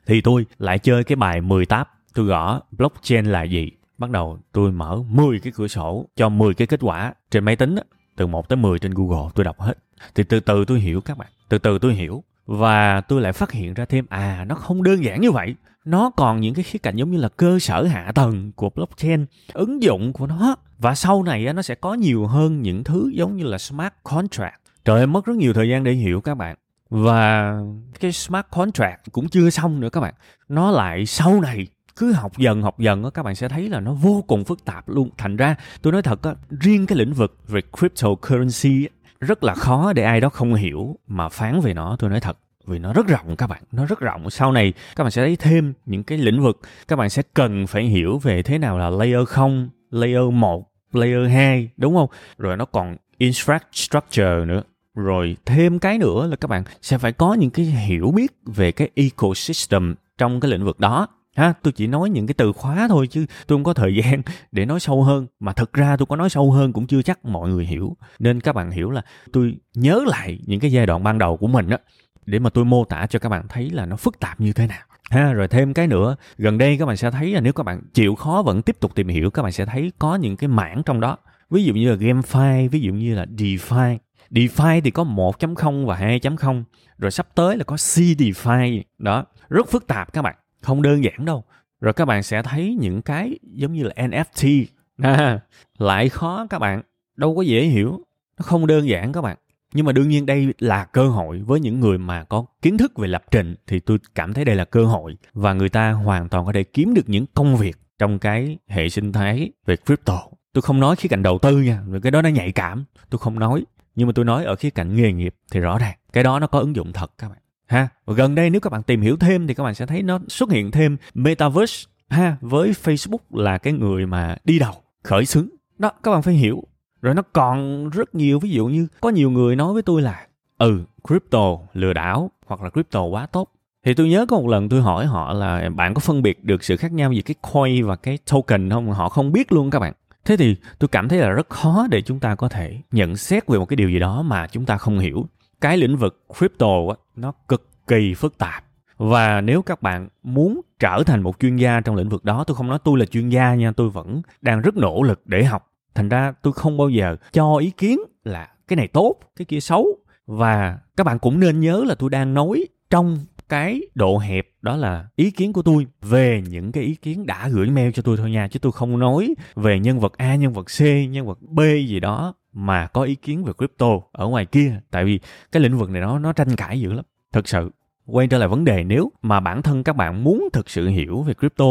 thì 0.06 0.22
tôi 0.22 0.46
lại 0.60 0.80
chơi 0.80 1.04
cái 1.04 1.16
bài 1.16 1.42
10 1.42 1.66
tab 1.66 1.88
tôi 2.14 2.26
gõ 2.26 2.62
blockchain 2.72 3.26
là 3.26 3.44
gì? 3.44 3.72
Bắt 3.98 4.10
đầu 4.10 4.40
tôi 4.52 4.72
mở 4.72 5.04
10 5.10 5.40
cái 5.40 5.54
cửa 5.56 5.68
sổ 5.68 6.06
cho 6.16 6.30
10 6.30 6.54
cái 6.54 6.68
kết 6.68 6.80
quả 6.84 7.14
trên 7.32 7.46
máy 7.46 7.56
tính 7.56 7.76
từ 8.16 8.28
1 8.28 8.50
tới 8.50 8.58
10 8.58 8.80
trên 8.80 8.94
Google 8.94 9.30
tôi 9.36 9.44
đọc 9.44 9.60
hết. 9.60 9.74
Thì 10.16 10.24
từ 10.24 10.40
từ 10.40 10.66
tôi 10.66 10.80
hiểu 10.80 11.02
các 11.02 11.18
bạn. 11.18 11.28
Từ 11.50 11.58
từ 11.58 11.80
tôi 11.80 11.94
hiểu. 11.94 12.24
Và 12.46 13.02
tôi 13.02 13.22
lại 13.22 13.34
phát 13.34 13.52
hiện 13.52 13.74
ra 13.74 13.86
thêm 13.86 14.06
à 14.10 14.46
nó 14.48 14.56
không 14.56 14.84
đơn 14.84 15.04
giản 15.04 15.22
như 15.22 15.32
vậy. 15.32 15.56
Nó 15.86 16.10
còn 16.10 16.42
những 16.42 16.54
cái 16.54 16.64
khía 16.64 16.80
cạnh 16.80 16.96
giống 16.96 17.12
như 17.12 17.18
là 17.18 17.30
cơ 17.30 17.60
sở 17.60 17.84
hạ 17.84 18.12
tầng 18.16 18.52
của 18.56 18.70
blockchain, 18.70 19.26
ứng 19.54 19.84
dụng 19.84 20.14
của 20.14 20.28
nó. 20.28 20.56
Và 20.78 20.96
sau 20.96 21.24
này 21.24 21.54
nó 21.54 21.62
sẽ 21.62 21.76
có 21.76 21.94
nhiều 21.94 22.28
hơn 22.28 22.62
những 22.62 22.84
thứ 22.84 23.12
giống 23.14 23.38
như 23.38 23.44
là 23.44 23.58
smart 23.58 23.94
contract. 24.04 24.56
Trời 24.86 24.98
ơi, 24.98 25.08
mất 25.08 25.26
rất 25.26 25.36
nhiều 25.38 25.54
thời 25.54 25.70
gian 25.70 25.84
để 25.84 25.92
hiểu 25.92 26.22
các 26.22 26.36
bạn. 26.36 26.56
Và 26.90 27.54
cái 28.00 28.12
smart 28.12 28.46
contract 28.52 29.12
cũng 29.12 29.30
chưa 29.30 29.50
xong 29.50 29.80
nữa 29.80 29.90
các 29.90 30.02
bạn. 30.02 30.14
Nó 30.50 30.72
lại 30.72 31.06
sau 31.06 31.42
này 31.42 31.68
cứ 31.98 32.12
học 32.12 32.38
dần 32.38 32.62
học 32.62 32.80
dần 32.80 33.12
các 33.14 33.24
bạn 33.24 33.36
sẽ 33.36 33.50
thấy 33.50 33.70
là 33.70 33.80
nó 33.80 33.94
vô 33.94 34.24
cùng 34.28 34.44
phức 34.44 34.66
tạp 34.66 34.90
luôn. 34.90 35.10
Thành 35.18 35.38
ra, 35.38 35.56
tôi 35.82 35.94
nói 35.94 36.02
thật 36.02 36.24
á, 36.24 36.36
riêng 36.50 36.86
cái 36.86 36.98
lĩnh 36.98 37.14
vực 37.14 37.38
về 37.48 37.62
cryptocurrency 37.80 38.88
rất 39.20 39.44
là 39.44 39.56
khó 39.56 39.94
để 39.94 40.04
ai 40.04 40.22
đó 40.22 40.30
không 40.30 40.54
hiểu 40.54 40.96
mà 41.08 41.30
phán 41.30 41.60
về 41.60 41.74
nó. 41.74 41.96
Tôi 42.00 42.10
nói 42.10 42.20
thật, 42.20 42.38
vì 42.66 42.80
nó 42.80 42.94
rất 42.94 43.08
rộng 43.08 43.36
các 43.36 43.48
bạn, 43.48 43.64
nó 43.72 43.86
rất 43.86 44.00
rộng. 44.00 44.30
Sau 44.30 44.52
này, 44.52 44.74
các 44.96 45.04
bạn 45.04 45.12
sẽ 45.12 45.22
thấy 45.22 45.36
thêm 45.36 45.74
những 45.86 46.04
cái 46.04 46.18
lĩnh 46.18 46.42
vực, 46.42 46.60
các 46.88 46.96
bạn 46.96 47.10
sẽ 47.10 47.24
cần 47.34 47.68
phải 47.68 47.84
hiểu 47.84 48.18
về 48.18 48.44
thế 48.44 48.58
nào 48.58 48.78
là 48.78 48.90
layer 48.90 49.28
0 49.28 49.70
layer 49.92 50.34
1 50.34 50.72
layer 50.94 51.30
2 51.30 51.70
đúng 51.78 51.96
không? 51.96 52.10
Rồi 52.38 52.58
nó 52.58 52.66
còn 52.66 52.98
infrastructure 53.20 54.46
nữa. 54.46 54.62
Rồi 54.96 55.38
thêm 55.46 55.80
cái 55.80 55.98
nữa 55.98 56.28
là 56.28 56.36
các 56.36 56.48
bạn 56.48 56.64
sẽ 56.82 56.98
phải 56.98 57.12
có 57.12 57.34
những 57.34 57.50
cái 57.50 57.66
hiểu 57.66 58.12
biết 58.16 58.32
về 58.46 58.72
cái 58.72 58.90
ecosystem 58.96 59.96
trong 60.18 60.40
cái 60.40 60.52
lĩnh 60.52 60.66
vực 60.66 60.80
đó 60.80 61.08
ha, 61.38 61.54
tôi 61.64 61.72
chỉ 61.72 61.88
nói 61.88 62.10
những 62.10 62.28
cái 62.28 62.34
từ 62.34 62.54
khóa 62.54 62.88
thôi 62.88 63.08
chứ 63.08 63.26
tôi 63.48 63.56
không 63.58 63.64
có 63.64 63.74
thời 63.74 63.96
gian 64.04 64.22
để 64.52 64.66
nói 64.66 64.80
sâu 64.80 65.04
hơn. 65.04 65.28
Mà 65.40 65.54
thực 65.54 65.74
ra 65.74 65.98
tôi 65.98 66.06
có 66.06 66.16
nói 66.16 66.30
sâu 66.30 66.52
hơn 66.52 66.74
cũng 66.74 66.88
chưa 66.88 67.02
chắc 67.02 67.26
mọi 67.26 67.50
người 67.50 67.66
hiểu. 67.66 67.98
Nên 68.20 68.42
các 68.42 68.54
bạn 68.54 68.72
hiểu 68.72 68.90
là 68.90 69.02
tôi 69.32 69.58
nhớ 69.74 70.04
lại 70.08 70.40
những 70.46 70.60
cái 70.60 70.72
giai 70.72 70.86
đoạn 70.86 71.04
ban 71.04 71.18
đầu 71.18 71.38
của 71.38 71.48
mình 71.48 71.70
á, 71.70 71.78
để 72.26 72.40
mà 72.40 72.50
tôi 72.50 72.66
mô 72.66 72.86
tả 72.86 73.08
cho 73.10 73.20
các 73.20 73.30
bạn 73.30 73.48
thấy 73.50 73.70
là 73.70 73.86
nó 73.86 73.96
phức 73.96 74.20
tạp 74.20 74.40
như 74.40 74.54
thế 74.54 74.68
nào. 74.68 74.80
Ha, 75.10 75.34
rồi 75.34 75.48
thêm 75.48 75.74
cái 75.74 75.88
nữa, 75.88 76.16
gần 76.38 76.58
đây 76.58 76.78
các 76.78 76.86
bạn 76.86 76.98
sẽ 76.98 77.12
thấy 77.12 77.32
là 77.32 77.40
nếu 77.40 77.54
các 77.54 77.64
bạn 77.64 77.82
chịu 77.94 78.16
khó 78.16 78.44
vẫn 78.46 78.62
tiếp 78.62 78.80
tục 78.80 78.96
tìm 78.96 79.08
hiểu, 79.08 79.30
các 79.30 79.44
bạn 79.44 79.52
sẽ 79.52 79.66
thấy 79.66 79.92
có 80.00 80.16
những 80.16 80.38
cái 80.38 80.48
mảng 80.48 80.84
trong 80.86 81.00
đó. 81.00 81.18
Ví 81.50 81.64
dụ 81.64 81.74
như 81.74 81.90
là 81.90 81.96
GameFi 81.96 82.70
ví 82.70 82.80
dụ 82.80 82.94
như 82.94 83.16
là 83.16 83.26
DeFi. 83.38 83.98
DeFi 84.32 84.82
thì 84.82 84.92
có 84.92 85.04
1.0 85.04 85.86
và 85.86 85.96
2.0 85.96 86.64
rồi 86.98 87.12
sắp 87.12 87.28
tới 87.36 87.58
là 87.58 87.64
có 87.64 87.76
C 87.76 87.98
DeFi 88.18 88.82
đó, 88.98 89.26
rất 89.50 89.70
phức 89.70 89.88
tạp 89.88 90.14
các 90.14 90.22
bạn 90.22 90.36
không 90.68 90.82
đơn 90.82 91.04
giản 91.04 91.26
đâu. 91.26 91.44
Rồi 91.82 91.94
các 91.94 92.06
bạn 92.06 92.24
sẽ 92.24 92.44
thấy 92.44 92.78
những 92.80 93.02
cái 93.02 93.40
giống 93.42 93.74
như 93.74 93.84
là 93.84 93.94
NFT 93.96 94.66
à, 94.98 95.40
lại 95.78 96.10
khó 96.10 96.48
các 96.50 96.60
bạn 96.60 96.82
đâu 97.16 97.36
có 97.36 97.42
dễ 97.42 97.66
hiểu. 97.66 98.00
Nó 98.40 98.44
không 98.44 98.68
đơn 98.68 98.88
giản 98.88 99.14
các 99.14 99.22
bạn. 99.22 99.38
Nhưng 99.74 99.86
mà 99.86 99.92
đương 99.92 100.10
nhiên 100.10 100.26
đây 100.26 100.54
là 100.60 100.86
cơ 100.86 101.08
hội 101.08 101.40
với 101.40 101.60
những 101.60 101.80
người 101.80 101.98
mà 101.98 102.24
có 102.24 102.46
kiến 102.62 102.78
thức 102.78 102.98
về 102.98 103.08
lập 103.08 103.24
trình 103.32 103.56
thì 103.68 103.80
tôi 103.80 103.98
cảm 104.16 104.34
thấy 104.34 104.46
đây 104.46 104.56
là 104.56 104.66
cơ 104.66 104.86
hội 104.86 105.18
và 105.34 105.54
người 105.54 105.70
ta 105.70 105.92
hoàn 105.92 106.30
toàn 106.30 106.46
có 106.46 106.52
thể 106.54 106.64
kiếm 106.64 106.94
được 106.94 107.10
những 107.10 107.26
công 107.34 107.56
việc 107.56 107.78
trong 108.00 108.20
cái 108.20 108.58
hệ 108.68 108.90
sinh 108.90 109.12
thái 109.12 109.52
về 109.66 109.76
crypto. 109.86 110.24
Tôi 110.54 110.62
không 110.62 110.80
nói 110.80 110.96
khía 110.96 111.10
cạnh 111.10 111.24
đầu 111.24 111.40
tư 111.42 111.62
nha 111.62 111.82
vì 111.88 112.00
cái 112.00 112.12
đó 112.12 112.22
nó 112.22 112.30
nhạy 112.30 112.52
cảm 112.52 112.86
tôi 113.10 113.20
không 113.20 113.40
nói. 113.40 113.66
Nhưng 113.96 114.08
mà 114.08 114.14
tôi 114.16 114.26
nói 114.26 114.46
ở 114.46 114.56
khía 114.56 114.70
cạnh 114.70 114.96
nghề 114.96 115.12
nghiệp 115.12 115.36
thì 115.52 115.60
rõ 115.60 115.78
ràng 115.78 115.98
cái 116.14 116.24
đó 116.24 116.40
nó 116.40 116.48
có 116.48 116.60
ứng 116.60 116.76
dụng 116.76 116.94
thật 116.94 117.12
các 117.18 117.30
bạn 117.30 117.38
ha? 117.68 117.88
Và 118.06 118.14
gần 118.14 118.36
đây 118.36 118.50
nếu 118.50 118.62
các 118.62 118.70
bạn 118.70 118.84
tìm 118.84 119.02
hiểu 119.02 119.18
thêm 119.18 119.48
thì 119.48 119.54
các 119.54 119.64
bạn 119.64 119.76
sẽ 119.76 119.86
thấy 119.86 120.04
nó 120.04 120.20
xuất 120.28 120.52
hiện 120.52 120.72
thêm 120.72 120.98
metaverse, 121.14 121.90
ha? 122.10 122.38
Với 122.42 122.72
facebook 122.72 123.18
là 123.32 123.58
cái 123.58 123.74
người 123.74 124.06
mà 124.06 124.36
đi 124.44 124.60
đầu, 124.60 124.74
khởi 125.04 125.26
xướng. 125.26 125.48
Đó, 125.78 125.92
các 126.04 126.12
bạn 126.12 126.22
phải 126.22 126.34
hiểu. 126.34 126.64
Rồi 127.02 127.14
nó 127.14 127.22
còn 127.34 127.90
rất 127.90 128.16
nhiều, 128.16 128.40
ví 128.40 128.50
dụ 128.50 128.68
như 128.68 128.88
có 129.02 129.10
nhiều 129.10 129.32
người 129.32 129.56
nói 129.56 129.74
với 129.74 129.82
tôi 129.82 130.02
là 130.02 130.28
ừ 130.58 130.84
crypto 131.08 131.58
lừa 131.74 131.94
đảo 131.94 132.32
hoặc 132.46 132.62
là 132.62 132.70
crypto 132.70 133.04
quá 133.04 133.26
tốt. 133.26 133.48
Thì 133.86 133.94
tôi 133.94 134.10
nhớ 134.10 134.26
có 134.30 134.38
một 134.38 134.48
lần 134.48 134.70
tôi 134.70 134.82
hỏi 134.82 135.06
họ 135.06 135.34
là, 135.34 135.70
bạn 135.70 135.94
có 135.94 136.00
phân 136.00 136.22
biệt 136.22 136.44
được 136.44 136.64
sự 136.64 136.78
khác 136.78 136.92
nhau 136.92 137.12
giữa 137.12 137.22
cái 137.22 137.36
coin 137.54 137.86
và 137.86 137.96
cái 137.96 138.18
token 138.32 138.70
không? 138.70 138.92
Họ 138.92 139.10
không 139.10 139.32
biết 139.32 139.52
luôn 139.52 139.70
các 139.70 139.80
bạn. 139.80 139.94
Thế 140.26 140.38
thì 140.38 140.56
tôi 140.80 140.88
cảm 140.88 141.10
thấy 141.10 141.20
là 141.20 141.30
rất 141.30 141.50
khó 141.50 141.88
để 141.92 142.02
chúng 142.02 142.20
ta 142.20 142.36
có 142.36 142.50
thể 142.50 142.82
nhận 142.92 143.16
xét 143.16 143.48
về 143.48 143.60
một 143.60 143.66
cái 143.66 143.76
điều 143.76 143.90
gì 143.90 144.00
đó 144.00 144.22
mà 144.22 144.48
chúng 144.48 144.66
ta 144.66 144.78
không 144.78 145.00
hiểu 145.00 145.26
cái 145.62 145.78
lĩnh 145.78 145.98
vực 145.98 146.26
crypto 146.38 146.68
nó 147.16 147.32
cực 147.48 147.88
kỳ 147.88 148.14
phức 148.14 148.38
tạp. 148.38 148.64
Và 148.98 149.42
nếu 149.42 149.62
các 149.62 149.82
bạn 149.82 150.10
muốn 150.24 150.62
trở 150.80 151.04
thành 151.06 151.22
một 151.22 151.40
chuyên 151.40 151.56
gia 151.56 151.82
trong 151.82 151.96
lĩnh 151.96 152.10
vực 152.10 152.26
đó, 152.26 152.44
tôi 152.44 152.56
không 152.56 152.68
nói 152.68 152.80
tôi 152.84 153.00
là 153.00 153.06
chuyên 153.06 153.30
gia 153.30 153.56
nha, 153.56 153.72
tôi 153.72 153.90
vẫn 153.90 154.22
đang 154.42 154.62
rất 154.62 154.78
nỗ 154.78 155.04
lực 155.04 155.22
để 155.26 155.44
học. 155.44 155.72
Thành 155.96 156.10
ra 156.10 156.34
tôi 156.42 156.54
không 156.54 156.78
bao 156.78 156.90
giờ 156.90 157.16
cho 157.32 157.58
ý 157.58 157.72
kiến 157.72 158.00
là 158.24 158.48
cái 158.68 158.78
này 158.78 158.88
tốt, 158.88 159.16
cái 159.36 159.46
kia 159.46 159.60
xấu. 159.60 159.88
Và 160.26 160.80
các 160.98 161.04
bạn 161.04 161.20
cũng 161.20 161.40
nên 161.40 161.60
nhớ 161.60 161.84
là 161.88 161.96
tôi 161.96 162.10
đang 162.10 162.34
nói 162.34 162.66
trong 162.90 163.18
cái 163.50 163.82
độ 163.96 164.18
hẹp, 164.18 164.48
đó 164.62 164.76
là 164.76 165.08
ý 165.16 165.32
kiến 165.32 165.54
của 165.54 165.62
tôi 165.62 165.88
về 166.02 166.44
những 166.50 166.72
cái 166.72 166.84
ý 166.84 166.96
kiến 166.96 167.26
đã 167.26 167.50
gửi 167.50 167.70
mail 167.70 167.92
cho 167.92 168.02
tôi 168.02 168.18
thôi 168.18 168.32
nha, 168.32 168.48
chứ 168.48 168.60
tôi 168.60 168.72
không 168.72 169.00
nói 169.00 169.36
về 169.56 169.80
nhân 169.80 170.00
vật 170.00 170.18
A, 170.18 170.36
nhân 170.36 170.54
vật 170.54 170.66
C, 170.80 170.82
nhân 171.10 171.26
vật 171.26 171.42
B 171.42 171.60
gì 171.88 172.00
đó 172.00 172.34
mà 172.54 172.88
có 172.88 173.02
ý 173.02 173.16
kiến 173.16 173.44
về 173.44 173.54
crypto 173.58 173.88
ở 174.12 174.28
ngoài 174.28 174.46
kia. 174.46 174.80
Tại 174.92 175.06
vì 175.06 175.20
cái 175.52 175.62
lĩnh 175.62 175.78
vực 175.78 175.90
này 175.90 176.02
nó 176.02 176.20
nó 176.20 176.34
tranh 176.34 176.56
cãi 176.56 176.82
dữ 176.82 176.94
lắm. 176.94 177.06
Thật 177.34 177.48
sự, 177.48 177.72
quay 178.06 178.28
trở 178.28 178.38
lại 178.38 178.48
vấn 178.48 178.64
đề, 178.64 178.84
nếu 178.84 179.12
mà 179.22 179.40
bản 179.40 179.62
thân 179.62 179.84
các 179.84 179.96
bạn 179.96 180.24
muốn 180.24 180.50
thực 180.54 180.70
sự 180.70 180.88
hiểu 180.88 181.22
về 181.22 181.34
crypto 181.34 181.66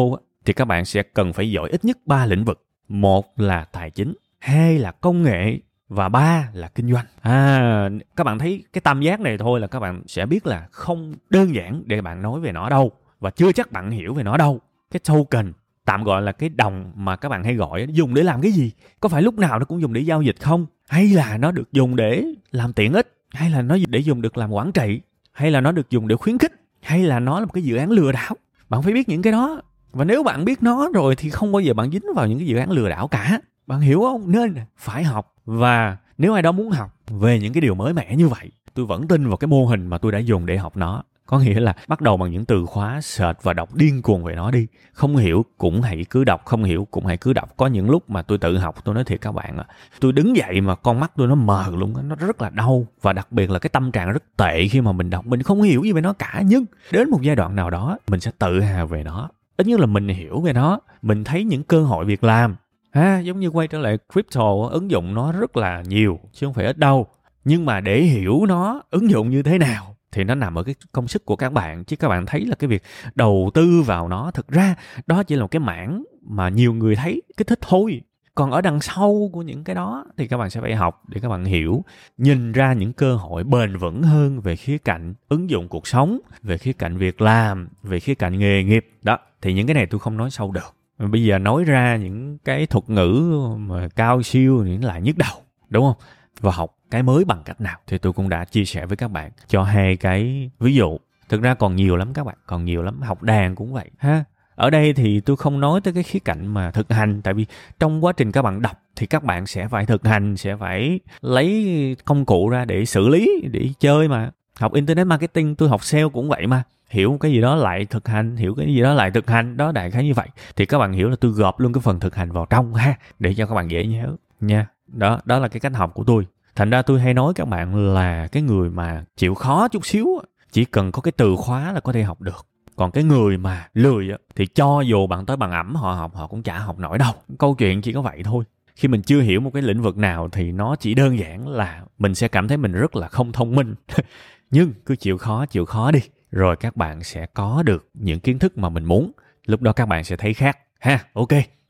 thì 0.44 0.52
các 0.52 0.64
bạn 0.64 0.84
sẽ 0.84 1.02
cần 1.02 1.32
phải 1.32 1.50
giỏi 1.50 1.70
ít 1.70 1.84
nhất 1.84 1.98
ba 2.06 2.26
lĩnh 2.26 2.44
vực. 2.44 2.62
Một 2.88 3.40
là 3.40 3.64
tài 3.64 3.90
chính, 3.90 4.14
hai 4.38 4.78
là 4.78 4.92
công 4.92 5.22
nghệ 5.22 5.58
và 5.88 6.08
ba 6.08 6.48
là 6.52 6.68
kinh 6.68 6.92
doanh. 6.92 7.04
À 7.20 7.88
các 8.16 8.24
bạn 8.24 8.38
thấy 8.38 8.64
cái 8.72 8.80
tam 8.80 9.00
giác 9.00 9.20
này 9.20 9.38
thôi 9.38 9.60
là 9.60 9.66
các 9.66 9.80
bạn 9.80 10.02
sẽ 10.06 10.26
biết 10.26 10.46
là 10.46 10.66
không 10.70 11.14
đơn 11.30 11.54
giản 11.54 11.82
để 11.86 12.00
bạn 12.00 12.22
nói 12.22 12.40
về 12.40 12.52
nó 12.52 12.68
đâu 12.68 12.92
và 13.20 13.30
chưa 13.30 13.52
chắc 13.52 13.72
bạn 13.72 13.90
hiểu 13.90 14.14
về 14.14 14.22
nó 14.22 14.36
đâu. 14.36 14.60
Cái 14.90 15.00
token 15.08 15.52
tạm 15.84 16.04
gọi 16.04 16.22
là 16.22 16.32
cái 16.32 16.48
đồng 16.48 16.92
mà 16.94 17.16
các 17.16 17.28
bạn 17.28 17.44
hay 17.44 17.54
gọi 17.54 17.86
dùng 17.90 18.14
để 18.14 18.22
làm 18.22 18.40
cái 18.40 18.52
gì? 18.52 18.72
Có 19.00 19.08
phải 19.08 19.22
lúc 19.22 19.38
nào 19.38 19.58
nó 19.58 19.64
cũng 19.64 19.80
dùng 19.80 19.92
để 19.92 20.00
giao 20.00 20.22
dịch 20.22 20.36
không? 20.40 20.66
Hay 20.88 21.08
là 21.08 21.38
nó 21.38 21.50
được 21.50 21.72
dùng 21.72 21.96
để 21.96 22.24
làm 22.50 22.72
tiện 22.72 22.92
ích? 22.92 23.18
Hay 23.30 23.50
là 23.50 23.62
nó 23.62 23.76
để 23.88 23.98
dùng 23.98 24.22
được 24.22 24.36
làm 24.36 24.52
quản 24.52 24.72
trị? 24.72 25.00
Hay 25.32 25.50
là 25.50 25.60
nó 25.60 25.72
được 25.72 25.90
dùng 25.90 26.08
để 26.08 26.16
khuyến 26.16 26.38
khích? 26.38 26.52
Hay 26.80 27.02
là 27.02 27.20
nó 27.20 27.40
là 27.40 27.46
một 27.46 27.52
cái 27.52 27.62
dự 27.62 27.76
án 27.76 27.90
lừa 27.90 28.12
đảo? 28.12 28.36
Bạn 28.68 28.82
phải 28.82 28.92
biết 28.92 29.08
những 29.08 29.22
cái 29.22 29.32
đó. 29.32 29.60
Và 29.92 30.04
nếu 30.04 30.22
bạn 30.22 30.44
biết 30.44 30.62
nó 30.62 30.88
rồi 30.94 31.16
thì 31.16 31.30
không 31.30 31.52
bao 31.52 31.60
giờ 31.60 31.74
bạn 31.74 31.90
dính 31.90 32.14
vào 32.14 32.26
những 32.26 32.38
cái 32.38 32.46
dự 32.46 32.56
án 32.56 32.70
lừa 32.70 32.88
đảo 32.88 33.08
cả 33.08 33.40
bạn 33.66 33.80
hiểu 33.80 34.00
không? 34.00 34.32
Nên 34.32 34.54
phải 34.76 35.04
học. 35.04 35.34
Và 35.44 35.96
nếu 36.18 36.32
ai 36.32 36.42
đó 36.42 36.52
muốn 36.52 36.70
học 36.70 36.90
về 37.06 37.40
những 37.40 37.52
cái 37.52 37.60
điều 37.60 37.74
mới 37.74 37.92
mẻ 37.92 38.16
như 38.16 38.28
vậy, 38.28 38.50
tôi 38.74 38.86
vẫn 38.86 39.08
tin 39.08 39.28
vào 39.28 39.36
cái 39.36 39.48
mô 39.48 39.64
hình 39.64 39.86
mà 39.86 39.98
tôi 39.98 40.12
đã 40.12 40.18
dùng 40.18 40.46
để 40.46 40.56
học 40.56 40.76
nó. 40.76 41.02
Có 41.26 41.38
nghĩa 41.38 41.60
là 41.60 41.74
bắt 41.88 42.00
đầu 42.00 42.16
bằng 42.16 42.30
những 42.30 42.44
từ 42.44 42.66
khóa 42.66 43.00
search 43.00 43.42
và 43.42 43.52
đọc 43.52 43.74
điên 43.74 44.02
cuồng 44.02 44.24
về 44.24 44.34
nó 44.34 44.50
đi. 44.50 44.66
Không 44.92 45.16
hiểu 45.16 45.44
cũng 45.58 45.82
hãy 45.82 46.04
cứ 46.10 46.24
đọc, 46.24 46.42
không 46.44 46.64
hiểu 46.64 46.86
cũng 46.90 47.06
hãy 47.06 47.16
cứ 47.16 47.32
đọc. 47.32 47.56
Có 47.56 47.66
những 47.66 47.90
lúc 47.90 48.10
mà 48.10 48.22
tôi 48.22 48.38
tự 48.38 48.58
học, 48.58 48.84
tôi 48.84 48.94
nói 48.94 49.04
thiệt 49.04 49.20
các 49.20 49.32
bạn 49.32 49.58
ạ. 49.58 49.64
Tôi 50.00 50.12
đứng 50.12 50.36
dậy 50.36 50.60
mà 50.60 50.74
con 50.74 51.00
mắt 51.00 51.12
tôi 51.16 51.26
nó 51.26 51.34
mờ 51.34 51.64
luôn 51.72 52.08
nó 52.08 52.14
rất 52.14 52.42
là 52.42 52.50
đau. 52.50 52.86
Và 53.02 53.12
đặc 53.12 53.32
biệt 53.32 53.50
là 53.50 53.58
cái 53.58 53.70
tâm 53.70 53.92
trạng 53.92 54.12
rất 54.12 54.22
tệ 54.36 54.68
khi 54.68 54.80
mà 54.80 54.92
mình 54.92 55.10
đọc. 55.10 55.26
Mình 55.26 55.42
không 55.42 55.62
hiểu 55.62 55.82
gì 55.82 55.92
về 55.92 56.00
nó 56.00 56.12
cả, 56.12 56.42
nhưng 56.46 56.64
đến 56.92 57.10
một 57.10 57.22
giai 57.22 57.36
đoạn 57.36 57.56
nào 57.56 57.70
đó, 57.70 57.98
mình 58.08 58.20
sẽ 58.20 58.30
tự 58.38 58.60
hào 58.60 58.86
về 58.86 59.02
nó. 59.02 59.28
Ít 59.56 59.66
nhất 59.66 59.80
là 59.80 59.86
mình 59.86 60.08
hiểu 60.08 60.40
về 60.40 60.52
nó. 60.52 60.80
Mình 61.02 61.24
thấy 61.24 61.44
những 61.44 61.62
cơ 61.62 61.84
hội 61.84 62.04
việc 62.04 62.24
làm 62.24 62.56
ha, 62.96 63.18
giống 63.18 63.40
như 63.40 63.48
quay 63.48 63.68
trở 63.68 63.78
lại 63.78 63.98
crypto, 64.12 64.68
ứng 64.70 64.90
dụng 64.90 65.14
nó 65.14 65.32
rất 65.32 65.56
là 65.56 65.82
nhiều, 65.88 66.18
chứ 66.32 66.46
không 66.46 66.54
phải 66.54 66.66
ít 66.66 66.78
đâu. 66.78 67.06
Nhưng 67.44 67.66
mà 67.66 67.80
để 67.80 68.00
hiểu 68.00 68.46
nó, 68.48 68.82
ứng 68.90 69.10
dụng 69.10 69.30
như 69.30 69.42
thế 69.42 69.58
nào, 69.58 69.96
thì 70.12 70.24
nó 70.24 70.34
nằm 70.34 70.58
ở 70.58 70.62
cái 70.62 70.74
công 70.92 71.08
sức 71.08 71.24
của 71.24 71.36
các 71.36 71.52
bạn. 71.52 71.84
Chứ 71.84 71.96
các 71.96 72.08
bạn 72.08 72.26
thấy 72.26 72.44
là 72.44 72.54
cái 72.54 72.68
việc 72.68 72.82
đầu 73.14 73.50
tư 73.54 73.82
vào 73.86 74.08
nó, 74.08 74.30
thực 74.30 74.48
ra 74.48 74.74
đó 75.06 75.22
chỉ 75.22 75.36
là 75.36 75.42
một 75.42 75.50
cái 75.50 75.60
mảng 75.60 76.04
mà 76.22 76.48
nhiều 76.48 76.74
người 76.74 76.96
thấy 76.96 77.22
cái 77.36 77.44
thích 77.44 77.58
thôi. 77.62 78.00
Còn 78.34 78.50
ở 78.50 78.60
đằng 78.60 78.80
sau 78.80 79.30
của 79.32 79.42
những 79.42 79.64
cái 79.64 79.74
đó 79.74 80.04
thì 80.16 80.28
các 80.28 80.36
bạn 80.36 80.50
sẽ 80.50 80.60
phải 80.60 80.74
học 80.74 81.02
để 81.08 81.20
các 81.20 81.28
bạn 81.28 81.44
hiểu, 81.44 81.84
nhìn 82.18 82.52
ra 82.52 82.72
những 82.72 82.92
cơ 82.92 83.16
hội 83.16 83.44
bền 83.44 83.76
vững 83.76 84.02
hơn 84.02 84.40
về 84.40 84.56
khía 84.56 84.78
cạnh 84.78 85.14
ứng 85.28 85.50
dụng 85.50 85.68
cuộc 85.68 85.86
sống, 85.86 86.18
về 86.42 86.58
khía 86.58 86.72
cạnh 86.72 86.96
việc 86.96 87.20
làm, 87.20 87.68
về 87.82 88.00
khía 88.00 88.14
cạnh 88.14 88.38
nghề 88.38 88.64
nghiệp. 88.64 88.90
Đó, 89.02 89.18
thì 89.42 89.52
những 89.52 89.66
cái 89.66 89.74
này 89.74 89.86
tôi 89.86 90.00
không 90.00 90.16
nói 90.16 90.30
sâu 90.30 90.52
được 90.52 90.75
bây 90.98 91.24
giờ 91.24 91.38
nói 91.38 91.64
ra 91.64 91.96
những 91.96 92.38
cái 92.44 92.66
thuật 92.66 92.90
ngữ 92.90 93.40
mà 93.58 93.88
cao 93.96 94.22
siêu 94.22 94.62
thì 94.66 94.78
lại 94.78 95.02
nhức 95.02 95.18
đầu, 95.18 95.42
đúng 95.68 95.84
không? 95.84 95.96
Và 96.40 96.52
học 96.52 96.76
cái 96.90 97.02
mới 97.02 97.24
bằng 97.24 97.42
cách 97.44 97.60
nào? 97.60 97.78
Thì 97.86 97.98
tôi 97.98 98.12
cũng 98.12 98.28
đã 98.28 98.44
chia 98.44 98.64
sẻ 98.64 98.86
với 98.86 98.96
các 98.96 99.10
bạn 99.10 99.30
cho 99.48 99.62
hai 99.62 99.96
cái 99.96 100.50
ví 100.58 100.74
dụ. 100.74 100.98
Thực 101.28 101.42
ra 101.42 101.54
còn 101.54 101.76
nhiều 101.76 101.96
lắm 101.96 102.14
các 102.14 102.24
bạn, 102.24 102.36
còn 102.46 102.64
nhiều 102.64 102.82
lắm. 102.82 103.02
Học 103.02 103.22
đàn 103.22 103.54
cũng 103.54 103.72
vậy, 103.72 103.90
ha? 103.98 104.24
Ở 104.54 104.70
đây 104.70 104.92
thì 104.92 105.20
tôi 105.20 105.36
không 105.36 105.60
nói 105.60 105.80
tới 105.80 105.94
cái 105.94 106.02
khía 106.02 106.18
cạnh 106.18 106.46
mà 106.46 106.70
thực 106.70 106.92
hành, 106.92 107.22
tại 107.22 107.34
vì 107.34 107.46
trong 107.80 108.04
quá 108.04 108.12
trình 108.12 108.32
các 108.32 108.42
bạn 108.42 108.62
đọc 108.62 108.80
thì 108.96 109.06
các 109.06 109.24
bạn 109.24 109.46
sẽ 109.46 109.68
phải 109.68 109.86
thực 109.86 110.06
hành, 110.06 110.36
sẽ 110.36 110.56
phải 110.56 111.00
lấy 111.20 111.96
công 112.04 112.24
cụ 112.24 112.48
ra 112.48 112.64
để 112.64 112.84
xử 112.84 113.08
lý, 113.08 113.28
để 113.50 113.68
chơi 113.80 114.08
mà. 114.08 114.30
Học 114.58 114.74
internet 114.74 115.06
marketing, 115.06 115.54
tôi 115.54 115.68
học 115.68 115.84
sale 115.84 116.08
cũng 116.12 116.28
vậy 116.28 116.46
mà 116.46 116.62
hiểu 116.88 117.16
cái 117.20 117.32
gì 117.32 117.40
đó 117.40 117.54
lại 117.54 117.84
thực 117.84 118.08
hành, 118.08 118.36
hiểu 118.36 118.54
cái 118.54 118.66
gì 118.66 118.82
đó 118.82 118.94
lại 118.94 119.10
thực 119.10 119.30
hành. 119.30 119.56
Đó, 119.56 119.72
đại 119.72 119.90
khái 119.90 120.04
như 120.04 120.14
vậy. 120.14 120.28
Thì 120.56 120.66
các 120.66 120.78
bạn 120.78 120.92
hiểu 120.92 121.08
là 121.08 121.16
tôi 121.20 121.30
gộp 121.30 121.60
luôn 121.60 121.72
cái 121.72 121.80
phần 121.80 122.00
thực 122.00 122.14
hành 122.14 122.32
vào 122.32 122.46
trong 122.50 122.74
ha, 122.74 122.94
để 123.18 123.34
cho 123.34 123.46
các 123.46 123.54
bạn 123.54 123.70
dễ 123.70 123.86
nhớ 123.86 124.16
nha. 124.40 124.66
Đó 124.86 125.20
đó 125.24 125.38
là 125.38 125.48
cái 125.48 125.60
cách 125.60 125.74
học 125.74 125.94
của 125.94 126.04
tôi. 126.04 126.26
Thành 126.56 126.70
ra 126.70 126.82
tôi 126.82 127.00
hay 127.00 127.14
nói 127.14 127.32
các 127.34 127.48
bạn 127.48 127.94
là 127.94 128.28
cái 128.32 128.42
người 128.42 128.70
mà 128.70 129.04
chịu 129.16 129.34
khó 129.34 129.68
chút 129.68 129.86
xíu 129.86 130.06
chỉ 130.52 130.64
cần 130.64 130.92
có 130.92 131.02
cái 131.02 131.12
từ 131.12 131.36
khóa 131.36 131.72
là 131.72 131.80
có 131.80 131.92
thể 131.92 132.02
học 132.02 132.20
được. 132.20 132.46
Còn 132.76 132.90
cái 132.90 133.04
người 133.04 133.38
mà 133.38 133.68
lười 133.74 134.08
thì 134.36 134.46
cho 134.46 134.80
dù 134.80 135.06
bạn 135.06 135.26
tới 135.26 135.36
bằng 135.36 135.50
ẩm, 135.50 135.74
họ 135.74 135.92
học, 135.92 136.14
họ 136.14 136.26
cũng 136.26 136.42
chả 136.42 136.58
học 136.58 136.78
nổi 136.78 136.98
đâu. 136.98 137.12
Câu 137.38 137.54
chuyện 137.54 137.82
chỉ 137.82 137.92
có 137.92 138.02
vậy 138.02 138.22
thôi. 138.24 138.44
Khi 138.76 138.88
mình 138.88 139.02
chưa 139.02 139.20
hiểu 139.20 139.40
một 139.40 139.50
cái 139.54 139.62
lĩnh 139.62 139.82
vực 139.82 139.96
nào 139.96 140.28
thì 140.32 140.52
nó 140.52 140.76
chỉ 140.76 140.94
đơn 140.94 141.18
giản 141.18 141.48
là 141.48 141.82
mình 141.98 142.14
sẽ 142.14 142.28
cảm 142.28 142.48
thấy 142.48 142.56
mình 142.56 142.72
rất 142.72 142.96
là 142.96 143.08
không 143.08 143.32
thông 143.32 143.54
minh. 143.54 143.74
Nhưng 144.50 144.72
cứ 144.86 144.96
chịu 144.96 145.18
khó 145.18 145.46
chịu 145.46 145.64
khó 145.64 145.90
đi 145.90 146.00
rồi 146.30 146.56
các 146.56 146.76
bạn 146.76 147.02
sẽ 147.04 147.26
có 147.26 147.62
được 147.62 147.88
những 147.94 148.20
kiến 148.20 148.38
thức 148.38 148.58
mà 148.58 148.68
mình 148.68 148.84
muốn. 148.84 149.12
Lúc 149.46 149.62
đó 149.62 149.72
các 149.72 149.86
bạn 149.86 150.04
sẽ 150.04 150.16
thấy 150.16 150.34
khác. 150.34 150.58
Ha, 150.80 150.98
ok. 151.12 151.28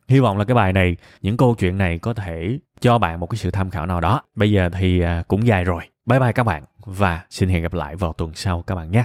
Hy 0.09 0.21
vọng 0.21 0.39
là 0.39 0.45
cái 0.45 0.55
bài 0.55 0.73
này, 0.73 0.97
những 1.23 1.37
câu 1.37 1.55
chuyện 1.59 1.79
này 1.79 1.99
có 1.99 2.15
thể 2.15 2.59
cho 2.81 2.99
bạn 2.99 3.21
một 3.21 3.27
cái 3.27 3.39
sự 3.39 3.51
tham 3.51 3.71
khảo 3.71 3.87
nào 3.87 4.01
đó. 4.01 4.23
Bây 4.35 4.51
giờ 4.51 4.71
thì 4.73 5.01
à, 5.01 5.23
cũng 5.29 5.47
dài 5.47 5.65
rồi. 5.65 5.83
Bye 6.07 6.21
bye 6.21 6.33
các 6.33 6.43
bạn 6.43 6.65
và 6.79 7.25
xin 7.31 7.49
hẹn 7.49 7.63
gặp 7.63 7.75
lại 7.75 7.97
vào 7.97 8.13
tuần 8.13 8.35
sau 8.35 8.63
các 8.63 8.75
bạn 8.75 8.91
nhé. 8.91 9.05